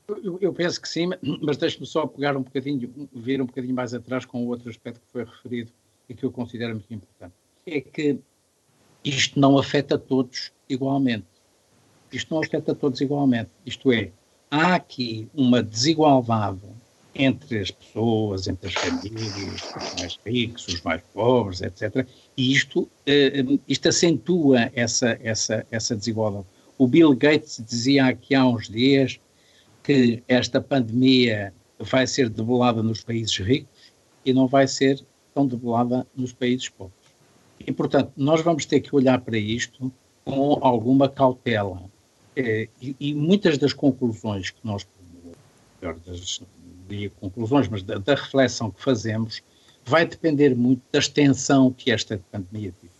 Eu, 0.07 0.37
eu, 0.39 0.53
penso 0.53 0.79
que 0.79 0.87
sim, 0.87 1.09
mas 1.41 1.57
deixe-me 1.57 1.85
só 1.85 2.05
pegar 2.05 2.37
um 2.37 2.43
bocadinho, 2.43 3.09
vir 3.13 3.41
um 3.41 3.45
bocadinho 3.45 3.73
mais 3.73 3.93
atrás 3.93 4.23
com 4.23 4.45
outro 4.45 4.69
aspecto 4.69 5.01
que 5.01 5.11
foi 5.11 5.23
referido 5.23 5.71
e 6.07 6.13
que 6.13 6.23
eu 6.23 6.31
considero 6.31 6.73
muito 6.73 6.93
importante. 6.93 7.33
É 7.65 7.81
que 7.81 8.19
isto 9.03 9.39
não 9.39 9.57
afeta 9.57 9.97
todos 9.97 10.51
igualmente. 10.69 11.25
Isto 12.11 12.35
não 12.35 12.43
afeta 12.43 12.75
todos 12.75 13.01
igualmente. 13.01 13.49
Isto 13.65 13.91
é, 13.91 14.11
há 14.51 14.75
aqui 14.75 15.27
uma 15.33 15.63
desigualdade 15.63 16.61
entre 17.15 17.59
as 17.59 17.71
pessoas, 17.71 18.47
entre 18.47 18.67
as 18.67 18.73
famílias, 18.73 19.61
os 19.75 20.01
mais 20.01 20.19
ricos, 20.25 20.67
os 20.67 20.81
mais 20.81 21.01
pobres, 21.13 21.61
etc. 21.61 22.05
E 22.35 22.51
isto, 22.51 22.89
eh, 23.07 23.43
isto 23.67 23.87
acentua 23.87 24.69
essa, 24.73 25.17
essa, 25.23 25.65
essa 25.71 25.95
desigualdade. 25.95 26.45
O 26.77 26.87
Bill 26.87 27.15
Gates 27.15 27.63
dizia 27.65 28.07
aqui 28.07 28.35
há 28.35 28.45
uns 28.45 28.67
dias 28.67 29.19
que 29.85 30.23
esta 30.27 30.59
pandemia 30.59 31.53
vai 31.79 32.07
ser 32.07 32.27
debelada 32.27 32.81
nos 32.81 33.03
países 33.03 33.37
ricos 33.37 33.93
e 34.25 34.33
não 34.33 34.47
vai 34.47 34.67
ser 34.67 35.05
tão 35.31 35.45
debelada 35.45 36.07
nos 36.15 36.33
países 36.33 36.67
pobres. 36.69 36.95
E, 37.59 37.71
portanto, 37.71 38.11
nós 38.17 38.41
vamos 38.41 38.65
ter 38.65 38.79
que 38.79 38.95
olhar 38.95 39.21
para 39.21 39.37
isto 39.37 39.91
com 40.23 40.57
alguma 40.61 41.07
cautela. 41.07 41.83
É, 42.35 42.67
e, 42.81 42.95
e, 42.99 43.13
muitas 43.13 43.59
das 43.59 43.73
conclusões 43.73 44.49
que 44.49 44.59
nós, 44.63 44.87
melhor 45.79 45.97
das 45.99 46.41
conclusões, 47.21 47.67
mas 47.67 47.83
da, 47.83 47.99
da, 47.99 48.15
reflexão 48.15 48.71
que 48.71 48.81
fazemos, 48.81 49.41
vai 49.85 50.05
depender 50.05 50.55
muito 50.55 50.81
da 50.91 50.97
extensão 50.97 51.71
que 51.71 51.91
esta 51.91 52.19
pandemia 52.31 52.73
teve. 52.81 52.93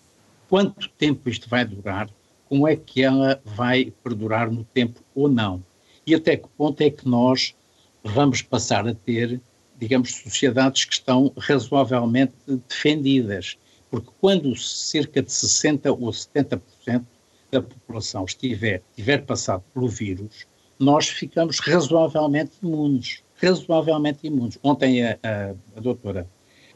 Quanto 0.48 0.88
tempo 0.92 1.28
isto 1.30 1.50
vai 1.50 1.66
durar, 1.66 2.10
como 2.48 2.68
é 2.68 2.76
que 2.76 3.02
ela 3.02 3.42
vai 3.44 3.92
perdurar 4.04 4.52
no 4.52 4.64
tempo 4.64 5.02
ou 5.16 5.28
não 5.28 5.64
e 6.06 6.16
até 6.16 6.38
que 6.38 6.48
ponto 6.58 6.82
é 6.82 6.90
que 6.90 7.08
nós 7.08 7.56
vamos 8.04 8.42
passar 8.42 8.88
a 8.88 8.94
ter, 8.94 9.42
digamos, 9.78 10.14
sociedades 10.14 10.86
que 10.86 10.94
estão 10.94 11.32
razoavelmente 11.38 12.34
defendidas. 12.70 13.58
Porque 13.90 14.10
quando 14.20 14.56
cerca 14.56 15.22
de 15.22 15.30
60% 15.30 15.86
ou 15.88 16.10
70% 16.12 17.04
da 17.52 17.62
população 17.62 18.26
estiver, 18.26 18.82
tiver 18.96 19.26
passado 19.26 19.64
pelo 19.74 19.88
vírus, 19.88 20.46
nós 20.78 21.08
ficamos 21.08 21.60
razoavelmente 21.60 22.52
imunes. 22.62 23.24
Razoavelmente 23.42 24.28
imunes. 24.28 24.60
Ontem 24.62 25.04
a, 25.04 25.18
a, 25.24 25.56
a 25.78 25.80
doutora 25.80 26.28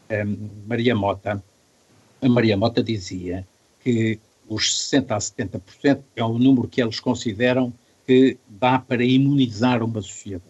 a 0.10 0.26
Maria 0.68 0.96
Mota, 0.96 1.44
a 2.22 2.30
Maria 2.30 2.58
Mota 2.58 2.82
dizia 2.82 3.48
que 3.82 4.20
os 4.48 4.90
60% 4.92 5.12
a 5.12 5.18
70% 5.18 6.02
é 6.16 6.24
o 6.24 6.38
número 6.38 6.68
que 6.68 6.82
eles 6.82 7.00
consideram 7.00 7.72
que 8.10 8.40
dá 8.48 8.80
para 8.80 9.04
imunizar 9.04 9.84
uma 9.84 10.02
sociedade. 10.02 10.44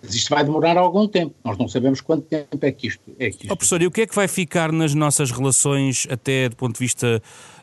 Mas 0.00 0.14
isto 0.14 0.30
vai 0.30 0.44
demorar 0.44 0.76
algum 0.76 1.08
tempo. 1.08 1.34
Nós 1.42 1.58
não 1.58 1.66
sabemos 1.66 2.00
quanto 2.00 2.22
tempo 2.22 2.64
é 2.64 2.70
que 2.70 2.86
isto 2.86 3.02
é. 3.18 3.28
Que 3.30 3.42
isto... 3.42 3.52
Oh, 3.52 3.56
professor, 3.56 3.82
e 3.82 3.88
o 3.88 3.90
que 3.90 4.02
é 4.02 4.06
que 4.06 4.14
vai 4.14 4.28
ficar 4.28 4.70
nas 4.70 4.94
nossas 4.94 5.32
relações, 5.32 6.06
até 6.08 6.48
do 6.48 6.54
ponto 6.54 6.74
de 6.74 6.78
vista 6.78 7.20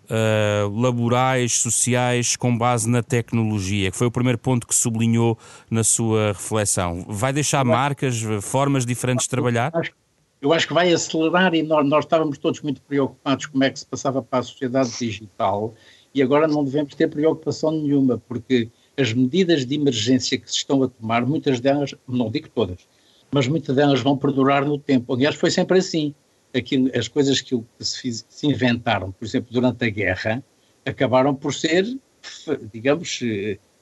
uh, 0.09 0.77
laborais, 0.77 1.53
sociais, 1.53 2.35
com 2.35 2.57
base 2.57 2.89
na 2.89 3.01
tecnologia? 3.01 3.89
Que 3.91 3.95
foi 3.95 4.07
o 4.07 4.11
primeiro 4.11 4.37
ponto 4.37 4.67
que 4.67 4.75
sublinhou 4.75 5.37
na 5.71 5.85
sua 5.85 6.33
reflexão. 6.33 7.05
Vai 7.07 7.31
deixar 7.31 7.63
marcas, 7.63 8.21
formas 8.41 8.85
diferentes 8.85 9.23
de 9.23 9.29
trabalhar? 9.29 9.71
Eu 9.73 9.79
acho, 9.79 9.91
eu 10.41 10.53
acho 10.53 10.67
que 10.67 10.73
vai 10.73 10.91
acelerar 10.91 11.55
e 11.55 11.63
nós, 11.63 11.87
nós 11.87 12.03
estávamos 12.03 12.37
todos 12.37 12.59
muito 12.59 12.81
preocupados 12.81 13.45
como 13.45 13.63
é 13.63 13.69
que 13.69 13.79
se 13.79 13.85
passava 13.85 14.21
para 14.21 14.39
a 14.39 14.43
sociedade 14.43 14.89
digital 14.99 15.73
e 16.13 16.21
agora 16.21 16.45
não 16.45 16.65
devemos 16.65 16.93
ter 16.93 17.07
preocupação 17.07 17.71
nenhuma, 17.71 18.17
porque 18.27 18.69
as 18.99 19.13
medidas 19.13 19.65
de 19.65 19.75
emergência 19.75 20.37
que 20.37 20.51
se 20.51 20.57
estão 20.57 20.83
a 20.83 20.89
tomar, 20.89 21.25
muitas 21.25 21.59
delas, 21.59 21.95
não 22.07 22.29
digo 22.29 22.49
todas, 22.49 22.87
mas 23.31 23.47
muitas 23.47 23.75
delas 23.75 24.01
vão 24.01 24.17
perdurar 24.17 24.65
no 24.65 24.77
tempo. 24.77 25.13
Aliás, 25.13 25.35
foi 25.35 25.49
sempre 25.49 25.79
assim. 25.79 26.13
As 26.97 27.07
coisas 27.07 27.41
que, 27.41 27.55
se, 27.79 28.01
fiz, 28.01 28.25
se 28.27 28.47
inventaram, 28.47 29.11
por 29.11 29.23
exemplo, 29.23 29.49
durante 29.51 29.85
a 29.85 29.89
guerra, 29.89 30.43
acabaram 30.85 31.33
por 31.35 31.53
ser, 31.53 31.85
digamos, 32.73 33.21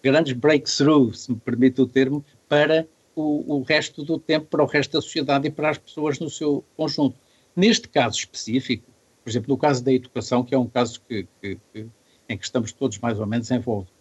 grandes 0.03 0.33
breakthroughs, 0.33 1.21
se 1.21 1.31
me 1.31 1.39
permite 1.39 1.81
o 1.81 1.87
termo, 1.87 2.23
para 2.47 2.85
o, 3.15 3.55
o, 3.55 3.61
resto 3.63 4.03
do 4.03 4.19
tempo, 4.19 4.47
para 4.47 4.63
o 4.63 4.67
resto 4.67 4.93
da 4.93 5.01
sociedade 5.01 5.47
e 5.47 5.51
para 5.51 5.69
as 5.69 5.77
pessoas 5.77 6.19
no 6.19 6.29
seu 6.29 6.63
conjunto. 6.75 7.17
Neste 7.55 7.87
caso 7.87 8.17
específico, 8.19 8.85
por 9.23 9.29
exemplo, 9.29 9.49
no 9.49 9.57
caso 9.57 9.83
da 9.83 9.91
educação, 9.91 10.43
que 10.43 10.53
é 10.53 10.57
um 10.57 10.67
caso 10.67 11.01
que, 11.07 11.27
que, 11.41 11.57
que, 11.73 11.87
em 12.29 12.37
que 12.37 12.43
estamos 12.43 12.71
todos 12.71 12.99
mais 12.99 13.19
ou 13.19 13.25
menos 13.25 13.49
envolvidos, 13.49 13.96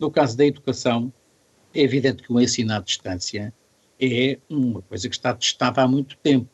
no 0.00 0.10
caso 0.10 0.36
da 0.36 0.44
educação, 0.44 1.12
é 1.74 1.82
evidente 1.82 2.22
que 2.22 2.32
o 2.32 2.40
ensino 2.40 2.72
à 2.72 2.80
distância 2.80 3.52
é 4.00 4.38
uma 4.48 4.82
coisa 4.82 5.08
que 5.08 5.14
está 5.14 5.34
testada 5.34 5.82
há 5.82 5.86
muito 5.86 6.16
tempo, 6.18 6.48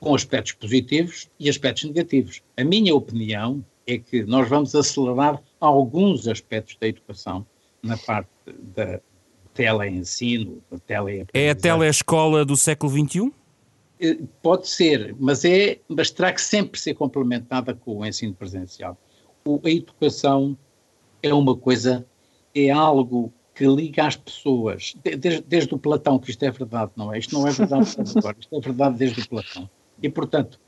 com 0.00 0.14
aspectos 0.14 0.52
positivos 0.52 1.28
e 1.38 1.48
aspectos 1.48 1.84
negativos. 1.84 2.42
A 2.56 2.64
minha 2.64 2.94
opinião 2.94 3.64
é 3.86 3.98
que 3.98 4.24
nós 4.24 4.48
vamos 4.48 4.74
acelerar 4.74 5.42
alguns 5.60 6.26
aspectos 6.26 6.76
da 6.80 6.88
educação 6.88 7.46
na 7.82 7.98
parte 7.98 8.30
da 8.46 9.00
teleensino, 9.52 10.62
da 10.70 10.78
teleaprendizagem. 10.78 11.26
É 11.34 11.50
a 11.50 11.54
teleescola 11.54 12.44
do 12.44 12.56
século 12.56 12.90
XXI? 12.90 13.32
Eh, 14.00 14.18
pode 14.42 14.68
ser, 14.68 15.14
mas, 15.18 15.44
é, 15.44 15.78
mas 15.86 16.10
terá 16.10 16.32
que 16.32 16.40
sempre 16.40 16.80
ser 16.80 16.94
complementada 16.94 17.74
com 17.74 17.98
o 17.98 18.06
ensino 18.06 18.32
presencial. 18.32 18.96
O, 19.44 19.60
a 19.62 19.70
educação 19.70 20.56
é 21.22 21.32
uma 21.34 21.54
coisa, 21.56 22.06
é 22.54 22.70
algo 22.70 23.32
que 23.54 23.66
liga 23.66 24.06
as 24.06 24.16
pessoas, 24.16 24.94
desde, 25.02 25.42
desde 25.42 25.74
o 25.74 25.78
Platão, 25.78 26.18
que 26.18 26.30
isto 26.30 26.42
é 26.44 26.50
verdade, 26.50 26.92
não 26.96 27.12
é? 27.12 27.18
Isto 27.18 27.34
não 27.34 27.46
é 27.46 27.50
verdade 27.50 27.94
agora, 28.16 28.36
isto 28.38 28.56
é 28.56 28.60
verdade 28.60 28.96
desde 28.96 29.20
o 29.20 29.28
Platão. 29.28 29.68
E, 30.02 30.08
portanto, 30.08 30.58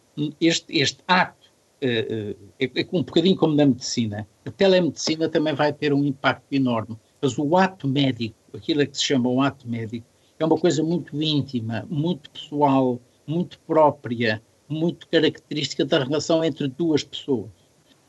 este, 0.41 0.79
este 0.79 0.99
ato 1.09 1.51
é, 1.81 2.37
é, 2.61 2.65
é 2.65 2.87
um 2.93 3.03
bocadinho 3.03 3.37
como 3.37 3.55
na 3.55 3.67
medicina. 3.67 4.27
A 4.45 4.51
telemedicina 4.51 5.29
também 5.29 5.55
vai 5.55 5.73
ter 5.73 5.93
um 5.93 6.05
impacto 6.05 6.53
enorme, 6.53 6.97
mas 7.21 7.39
o 7.39 7.57
ato 7.57 7.89
médico, 7.89 8.37
aquilo 8.55 8.87
que 8.87 8.97
se 8.97 9.05
chama 9.05 9.29
o 9.29 9.41
ato 9.41 9.69
médico, 9.69 10.07
é 10.39 10.45
uma 10.45 10.59
coisa 10.59 10.83
muito 10.83 11.21
íntima, 11.23 11.87
muito 11.89 12.31
pessoal, 12.31 13.01
muito 13.27 13.59
própria, 13.61 14.43
muito 14.69 15.09
característica 15.09 15.85
da 15.85 16.05
relação 16.05 16.45
entre 16.45 16.69
duas 16.69 17.03
pessoas. 17.03 17.51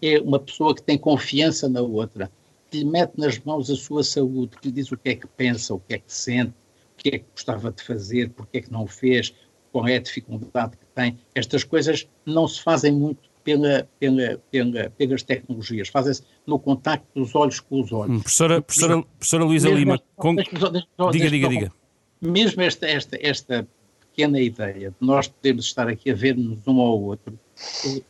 É 0.01 0.19
uma 0.19 0.39
pessoa 0.39 0.75
que 0.75 0.81
tem 0.81 0.97
confiança 0.97 1.69
na 1.69 1.81
outra, 1.81 2.29
que 2.73 2.79
lhe 2.79 2.85
mete 2.85 3.13
nas 3.17 3.37
mãos 3.37 3.69
a 3.69 3.75
sua 3.75 4.03
saúde, 4.03 4.57
que 4.59 4.67
lhe 4.67 4.73
diz 4.73 4.91
o 4.91 4.97
que 4.97 5.09
é 5.09 5.15
que 5.15 5.27
pensa, 5.27 5.75
o 5.75 5.79
que 5.79 5.93
é 5.93 5.97
que 5.99 6.11
sente, 6.11 6.49
o 6.49 6.97
que 6.97 7.09
é 7.09 7.19
que 7.19 7.25
gostava 7.31 7.71
de 7.71 7.83
fazer, 7.83 8.31
porque 8.31 8.57
é 8.57 8.61
que 8.61 8.71
não 8.71 8.85
o 8.85 8.87
fez, 8.87 9.31
qual 9.71 9.87
é 9.87 9.97
a 9.97 9.99
dificuldade 9.99 10.71
que 10.71 10.85
tem. 10.95 11.19
Estas 11.35 11.63
coisas 11.63 12.07
não 12.25 12.47
se 12.47 12.63
fazem 12.63 12.91
muito 12.91 13.29
pela, 13.43 13.87
pela, 13.99 14.41
pela, 14.49 14.89
pelas 14.89 15.21
tecnologias, 15.21 15.87
fazem-se 15.89 16.23
no 16.47 16.57
contacto 16.57 17.05
dos 17.13 17.35
olhos 17.35 17.59
com 17.59 17.79
os 17.79 17.91
olhos. 17.91 18.17
Hum, 18.17 18.21
professora, 18.21 18.59
professora, 18.59 19.03
professora 19.03 19.43
Luísa 19.43 19.69
Lima, 19.69 20.01
com... 20.15 20.35
diga, 20.35 21.29
diga, 21.29 21.49
diga. 21.49 21.71
Mesmo 22.19 22.63
esta, 22.63 22.87
esta, 22.87 23.17
esta 23.21 23.67
pequena 23.99 24.39
ideia 24.39 24.89
de 24.89 25.05
nós 25.05 25.27
podermos 25.27 25.65
estar 25.65 25.87
aqui 25.87 26.09
a 26.09 26.15
ver-nos 26.15 26.67
um 26.67 26.79
ao 26.79 26.99
outro, 26.99 27.37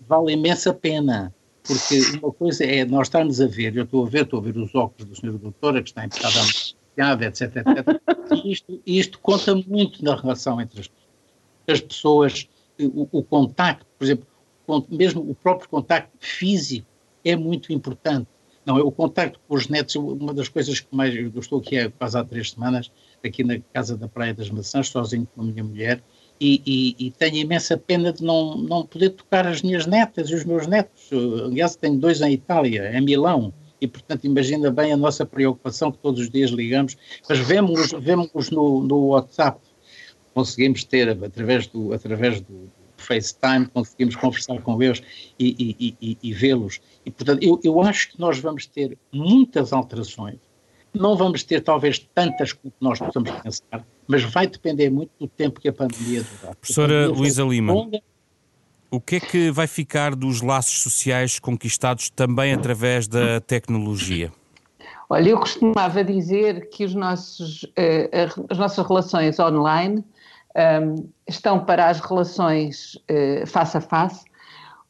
vale 0.08 0.32
imensa 0.32 0.74
pena. 0.74 1.36
Porque 1.66 2.18
uma 2.22 2.32
coisa 2.32 2.66
é 2.66 2.84
nós 2.84 3.08
estarmos 3.08 3.40
a 3.40 3.48
ver, 3.48 3.76
eu 3.76 3.84
estou 3.84 4.06
a 4.06 4.10
ver, 4.10 4.24
estou 4.24 4.40
a 4.40 4.44
ver 4.44 4.58
os 4.58 4.76
óculos 4.76 5.10
do 5.10 5.16
senhor 5.16 5.38
doutora, 5.38 5.82
que 5.82 5.90
está 5.90 6.06
impecável, 6.06 7.28
etc, 7.28 7.56
etc. 7.56 8.02
E 8.44 8.52
isto, 8.52 8.82
isto 8.86 9.20
conta 9.20 9.56
muito 9.56 10.04
na 10.04 10.16
relação 10.16 10.60
entre 10.60 10.82
as, 10.82 10.92
as 11.68 11.80
pessoas, 11.80 12.50
o, 12.80 13.08
o 13.12 13.24
contacto, 13.24 13.86
por 13.98 14.04
exemplo, 14.04 14.28
mesmo 14.90 15.22
o 15.22 15.36
próprio 15.36 15.70
contacto 15.70 16.12
físico 16.20 16.88
é 17.24 17.36
muito 17.36 17.72
importante. 17.72 18.28
Não, 18.66 18.78
o 18.78 18.92
contacto 18.92 19.40
com 19.48 19.56
os 19.56 19.68
netos, 19.68 19.96
uma 19.96 20.34
das 20.34 20.48
coisas 20.48 20.80
que 20.80 20.96
mais, 20.96 21.14
eu 21.14 21.32
estou 21.38 21.60
aqui 21.60 21.90
quase 21.90 22.18
há 22.18 22.24
três 22.24 22.52
semanas, 22.52 22.92
aqui 23.24 23.44
na 23.44 23.60
casa 23.74 23.98
da 23.98 24.08
Praia 24.08 24.34
das 24.34 24.50
Maçãs, 24.50 24.88
sozinho 24.88 25.28
com 25.36 25.42
a 25.42 25.46
minha 25.46 25.64
mulher, 25.64 26.02
e, 26.44 26.62
e, 26.66 27.08
e, 27.08 27.12
tenho 27.12 27.38
imensa 27.38 27.78
pena 27.78 28.12
de 28.12 28.22
não, 28.22 28.58
não 28.58 28.86
poder 28.86 29.12
tocar 29.12 29.48
as 29.48 29.62
minhas 29.62 29.86
netas 29.86 30.30
e 30.30 30.36
os 30.36 30.44
meus 30.44 30.68
netos. 30.68 31.10
Aliás, 31.46 31.78
tenho 31.78 31.98
dois 31.98 32.20
em 32.20 32.34
Itália, 32.34 32.92
em 32.94 33.02
Milão, 33.02 33.54
e 33.80 33.88
portanto 33.88 34.26
imagina 34.26 34.70
bem 34.70 34.92
a 34.92 34.98
nossa 34.98 35.26
preocupação 35.26 35.90
que 35.90 36.00
todos 36.00 36.20
os 36.20 36.30
dias 36.30 36.52
ligamos, 36.52 36.98
mas 37.30 37.40
vemos, 37.40 37.94
vemos 37.94 38.50
no, 38.50 38.84
no 38.84 39.08
WhatsApp, 39.08 39.62
conseguimos 40.34 40.84
ter 40.84 41.10
através 41.10 41.68
do, 41.68 41.94
através 41.94 42.42
do 42.42 42.70
FaceTime, 42.98 43.66
conseguimos 43.68 44.18
conversar 44.18 44.62
com 44.62 44.84
eles 44.84 45.02
e, 45.40 45.78
e, 45.80 45.96
e, 46.02 46.18
e 46.22 46.34
vê-los. 46.34 46.82
E 47.06 47.12
portanto 47.12 47.42
eu, 47.42 47.58
eu 47.64 47.82
acho 47.82 48.12
que 48.12 48.20
nós 48.20 48.38
vamos 48.38 48.66
ter 48.66 48.98
muitas 49.14 49.72
alterações 49.72 50.40
não 50.94 51.16
vamos 51.16 51.44
ter 51.44 51.62
talvez 51.62 52.00
tantas 52.00 52.54
como 52.54 52.74
nós 52.80 53.00
possamos 53.00 53.32
pensar, 53.32 53.86
mas 54.08 54.24
vai 54.24 54.48
depender 54.48 54.90
muito 54.90 55.12
do 55.20 55.28
tempo 55.28 55.60
que 55.60 55.68
a 55.68 55.74
pandemia 55.74 56.24
durar. 56.24 56.56
Professora 56.56 57.08
Luísa 57.08 57.44
Lima, 57.44 57.74
longa... 57.74 58.02
o 58.92 59.02
que 59.02 59.16
é 59.16 59.20
que 59.20 59.52
vai 59.52 59.68
ficar 59.68 60.16
dos 60.16 60.42
laços 60.42 60.82
sociais 60.82 61.40
conquistados 61.40 62.10
também 62.10 62.54
através 62.54 63.08
da 63.08 63.42
tecnologia? 63.42 64.32
Olha, 65.10 65.30
eu 65.30 65.40
costumava 65.40 66.04
dizer 66.04 66.70
que 66.70 66.86
os 66.86 66.96
nossos, 66.96 67.64
uh, 67.64 68.44
as 68.50 68.58
nossas 68.58 68.88
relações 68.88 69.40
online 69.40 70.00
um, 70.00 70.04
ehm, 70.56 70.96
estão 71.28 71.64
para 71.64 71.90
as 71.90 72.00
relações 72.00 72.96
uh, 73.12 73.46
face 73.46 73.78
a 73.78 73.82
face, 73.82 74.24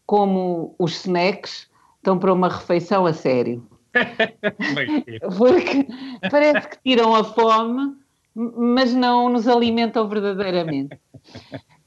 como 0.05 0.75
os 0.77 0.99
snacks 1.01 1.67
estão 1.97 2.19
para 2.19 2.33
uma 2.33 2.49
refeição 2.49 3.05
a 3.05 3.13
sério. 3.13 3.65
Porque 5.37 5.87
parece 6.29 6.67
que 6.69 6.77
tiram 6.83 7.15
a 7.15 7.23
fome, 7.23 7.95
mas 8.35 8.93
não 8.93 9.29
nos 9.29 9.47
alimentam 9.47 10.07
verdadeiramente. 10.07 10.97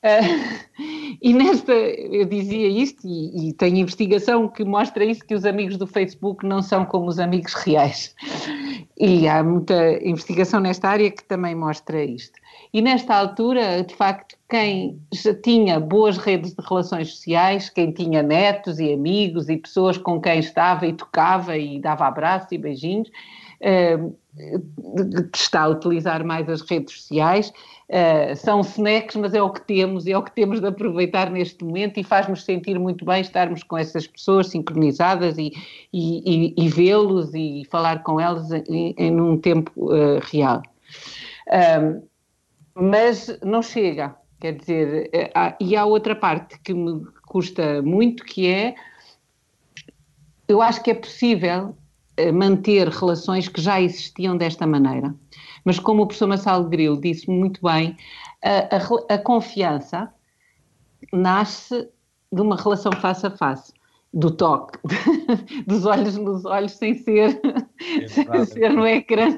Uh, 0.06 0.66
e 1.20 1.32
nesta, 1.32 1.72
eu 1.72 2.24
dizia 2.26 2.68
isto, 2.68 3.06
e, 3.06 3.48
e 3.48 3.52
tem 3.52 3.80
investigação 3.80 4.48
que 4.48 4.64
mostra 4.64 5.04
isso, 5.04 5.24
que 5.24 5.34
os 5.34 5.44
amigos 5.44 5.76
do 5.76 5.86
Facebook 5.86 6.46
não 6.46 6.62
são 6.62 6.84
como 6.84 7.06
os 7.08 7.18
amigos 7.18 7.54
reais. 7.54 8.14
E 8.98 9.28
há 9.28 9.42
muita 9.42 10.02
investigação 10.04 10.60
nesta 10.60 10.88
área 10.88 11.10
que 11.10 11.24
também 11.24 11.54
mostra 11.54 12.02
isto. 12.02 12.38
E 12.76 12.82
nesta 12.82 13.16
altura, 13.16 13.82
de 13.82 13.94
facto, 13.94 14.36
quem 14.50 15.00
já 15.10 15.32
tinha 15.32 15.80
boas 15.80 16.18
redes 16.18 16.52
de 16.52 16.62
relações 16.62 17.08
sociais, 17.08 17.70
quem 17.70 17.90
tinha 17.90 18.22
netos 18.22 18.78
e 18.78 18.92
amigos 18.92 19.48
e 19.48 19.56
pessoas 19.56 19.96
com 19.96 20.20
quem 20.20 20.40
estava 20.40 20.86
e 20.86 20.92
tocava 20.92 21.56
e 21.56 21.80
dava 21.80 22.06
abraços 22.06 22.52
e 22.52 22.58
beijinhos, 22.58 23.08
uh, 23.62 24.14
está 25.34 25.62
a 25.62 25.68
utilizar 25.68 26.22
mais 26.22 26.46
as 26.50 26.60
redes 26.60 27.00
sociais. 27.00 27.50
Uh, 27.88 28.36
são 28.36 28.60
snacks, 28.60 29.16
mas 29.16 29.32
é 29.32 29.40
o 29.40 29.48
que 29.48 29.62
temos, 29.62 30.06
é 30.06 30.14
o 30.14 30.22
que 30.22 30.32
temos 30.32 30.60
de 30.60 30.66
aproveitar 30.66 31.30
neste 31.30 31.64
momento 31.64 31.98
e 31.98 32.04
faz-nos 32.04 32.44
sentir 32.44 32.78
muito 32.78 33.06
bem 33.06 33.22
estarmos 33.22 33.62
com 33.62 33.78
essas 33.78 34.06
pessoas 34.06 34.48
sincronizadas 34.48 35.38
e, 35.38 35.50
e, 35.94 36.52
e, 36.58 36.66
e 36.66 36.68
vê-los 36.68 37.32
e 37.32 37.66
falar 37.70 38.02
com 38.02 38.20
elas 38.20 38.52
em, 38.52 38.94
em 38.98 39.18
um 39.18 39.38
tempo 39.38 39.72
uh, 39.76 40.20
real. 40.30 40.60
Um, 41.50 42.02
mas 42.76 43.38
não 43.42 43.62
chega. 43.62 44.14
Quer 44.38 44.54
dizer, 44.54 45.10
eh, 45.12 45.30
há, 45.34 45.56
e 45.58 45.74
há 45.74 45.84
outra 45.86 46.14
parte 46.14 46.58
que 46.60 46.74
me 46.74 47.04
custa 47.26 47.80
muito, 47.82 48.22
que 48.22 48.46
é, 48.46 48.74
eu 50.46 50.60
acho 50.60 50.82
que 50.82 50.90
é 50.90 50.94
possível 50.94 51.74
eh, 52.18 52.30
manter 52.30 52.88
relações 52.88 53.48
que 53.48 53.60
já 53.60 53.80
existiam 53.80 54.36
desta 54.36 54.66
maneira. 54.66 55.14
Mas 55.64 55.78
como 55.78 56.02
o 56.02 56.06
professor 56.06 56.28
Massalo 56.28 56.68
Grilo 56.68 57.00
disse 57.00 57.30
muito 57.30 57.60
bem, 57.62 57.96
a, 58.44 58.76
a, 58.76 59.14
a 59.14 59.18
confiança 59.18 60.12
nasce 61.12 61.88
de 62.30 62.40
uma 62.40 62.56
relação 62.56 62.92
face 62.92 63.26
a 63.26 63.30
face 63.30 63.72
do 64.16 64.30
toque, 64.30 64.78
dos 65.66 65.84
olhos 65.84 66.16
nos 66.16 66.46
olhos, 66.46 66.72
sem 66.72 66.94
ser, 66.94 67.38
é 68.00 68.08
sem 68.08 68.46
ser 68.46 68.72
no 68.72 68.86
ecrã. 68.86 69.28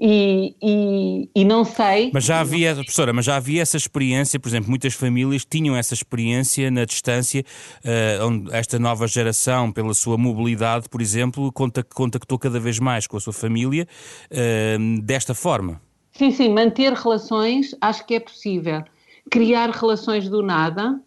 E, 0.00 0.56
e, 0.62 1.30
e, 1.34 1.44
não 1.44 1.62
sei. 1.62 2.10
Mas 2.12 2.24
já 2.24 2.40
havia, 2.40 2.74
professora, 2.74 3.12
mas 3.12 3.26
já 3.26 3.36
havia 3.36 3.60
essa 3.60 3.76
experiência, 3.76 4.40
por 4.40 4.48
exemplo, 4.48 4.70
muitas 4.70 4.94
famílias 4.94 5.44
tinham 5.44 5.76
essa 5.76 5.92
experiência 5.92 6.70
na 6.70 6.86
distância, 6.86 7.44
uh, 7.84 8.26
onde 8.26 8.54
esta 8.54 8.78
nova 8.78 9.06
geração, 9.06 9.70
pela 9.70 9.92
sua 9.92 10.16
mobilidade, 10.16 10.88
por 10.88 11.02
exemplo, 11.02 11.52
contactou 11.52 12.38
cada 12.38 12.58
vez 12.58 12.78
mais 12.78 13.06
com 13.06 13.18
a 13.18 13.20
sua 13.20 13.34
família 13.34 13.86
uh, 14.30 15.02
desta 15.02 15.34
forma. 15.34 15.82
Sim, 16.12 16.30
sim, 16.30 16.48
manter 16.48 16.94
relações 16.94 17.76
acho 17.78 18.06
que 18.06 18.14
é 18.14 18.20
possível. 18.20 18.82
Criar 19.30 19.68
relações 19.68 20.30
do 20.30 20.42
nada 20.42 20.98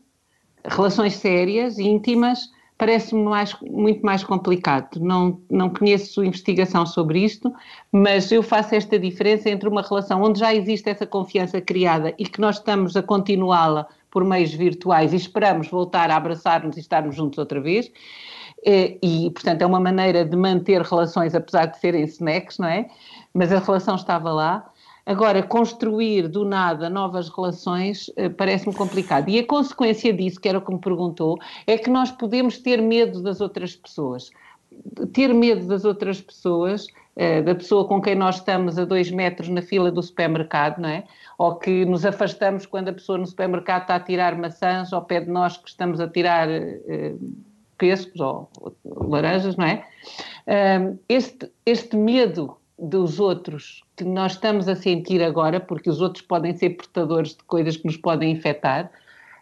relações 0.65 1.15
sérias, 1.15 1.79
íntimas, 1.79 2.49
parece-me 2.79 3.21
mais, 3.23 3.53
muito 3.61 4.03
mais 4.03 4.23
complicado. 4.23 5.01
Não, 5.01 5.37
não 5.51 5.69
conheço 5.69 6.23
investigação 6.23 6.85
sobre 6.85 7.19
isto, 7.19 7.53
mas 7.91 8.31
eu 8.31 8.41
faço 8.41 8.73
esta 8.73 8.97
diferença 8.97 9.49
entre 9.49 9.67
uma 9.67 9.81
relação 9.81 10.23
onde 10.23 10.39
já 10.39 10.55
existe 10.55 10.89
essa 10.89 11.05
confiança 11.05 11.59
criada 11.59 12.15
e 12.17 12.23
que 12.23 12.39
nós 12.39 12.55
estamos 12.55 12.95
a 12.95 13.03
continuá-la 13.03 13.85
por 14.09 14.23
meios 14.23 14.53
virtuais 14.53 15.11
e 15.11 15.17
esperamos 15.17 15.67
voltar 15.67 16.09
a 16.09 16.15
abraçar-nos 16.15 16.77
e 16.77 16.79
estarmos 16.79 17.17
juntos 17.17 17.37
outra 17.37 17.59
vez. 17.59 17.91
E, 18.65 18.97
e, 19.03 19.29
portanto, 19.31 19.61
é 19.61 19.65
uma 19.65 19.79
maneira 19.79 20.23
de 20.23 20.37
manter 20.37 20.81
relações, 20.81 21.35
apesar 21.35 21.65
de 21.65 21.77
serem 21.79 22.05
snacks, 22.05 22.57
não 22.59 22.67
é? 22.67 22.87
Mas 23.33 23.51
a 23.51 23.59
relação 23.59 23.95
estava 23.95 24.31
lá. 24.31 24.71
Agora, 25.05 25.41
construir 25.41 26.27
do 26.27 26.45
nada 26.45 26.89
novas 26.89 27.29
relações 27.29 28.09
uh, 28.09 28.29
parece-me 28.35 28.75
complicado. 28.75 29.29
E 29.29 29.39
a 29.39 29.45
consequência 29.45 30.13
disso, 30.13 30.39
que 30.39 30.47
era 30.47 30.57
o 30.57 30.61
que 30.61 30.71
me 30.71 30.79
perguntou, 30.79 31.37
é 31.65 31.77
que 31.77 31.89
nós 31.89 32.11
podemos 32.11 32.57
ter 32.57 32.81
medo 32.81 33.21
das 33.21 33.41
outras 33.41 33.75
pessoas. 33.75 34.29
Ter 35.13 35.33
medo 35.33 35.65
das 35.67 35.83
outras 35.83 36.21
pessoas, 36.21 36.87
uh, 37.15 37.43
da 37.43 37.55
pessoa 37.55 37.87
com 37.87 38.01
quem 38.01 38.15
nós 38.15 38.35
estamos 38.35 38.77
a 38.77 38.85
dois 38.85 39.09
metros 39.09 39.49
na 39.49 39.61
fila 39.61 39.91
do 39.91 40.01
supermercado, 40.03 40.79
não 40.79 40.89
é? 40.89 41.03
Ou 41.37 41.55
que 41.55 41.85
nos 41.85 42.05
afastamos 42.05 42.65
quando 42.65 42.89
a 42.89 42.93
pessoa 42.93 43.17
no 43.17 43.25
supermercado 43.25 43.83
está 43.83 43.95
a 43.95 43.99
tirar 43.99 44.37
maçãs 44.37 44.93
ao 44.93 45.03
pé 45.03 45.21
de 45.21 45.29
nós 45.29 45.57
que 45.57 45.69
estamos 45.69 45.99
a 45.99 46.07
tirar 46.07 46.47
pêssegos 47.77 48.19
ou, 48.19 48.49
ou, 48.59 49.09
laranjas, 49.09 49.55
não 49.55 49.65
é? 49.65 49.85
este, 51.07 51.49
este 51.65 51.95
medo 51.95 52.57
dos 52.79 53.19
outros 53.19 53.83
que 53.95 54.03
nós 54.03 54.33
estamos 54.33 54.67
a 54.67 54.75
sentir 54.75 55.21
agora, 55.21 55.59
porque 55.59 55.89
os 55.89 56.01
outros 56.01 56.23
podem 56.23 56.55
ser 56.55 56.71
portadores 56.71 57.31
de 57.31 57.43
coisas 57.43 57.77
que 57.77 57.85
nos 57.85 57.97
podem 57.97 58.31
infectar, 58.31 58.89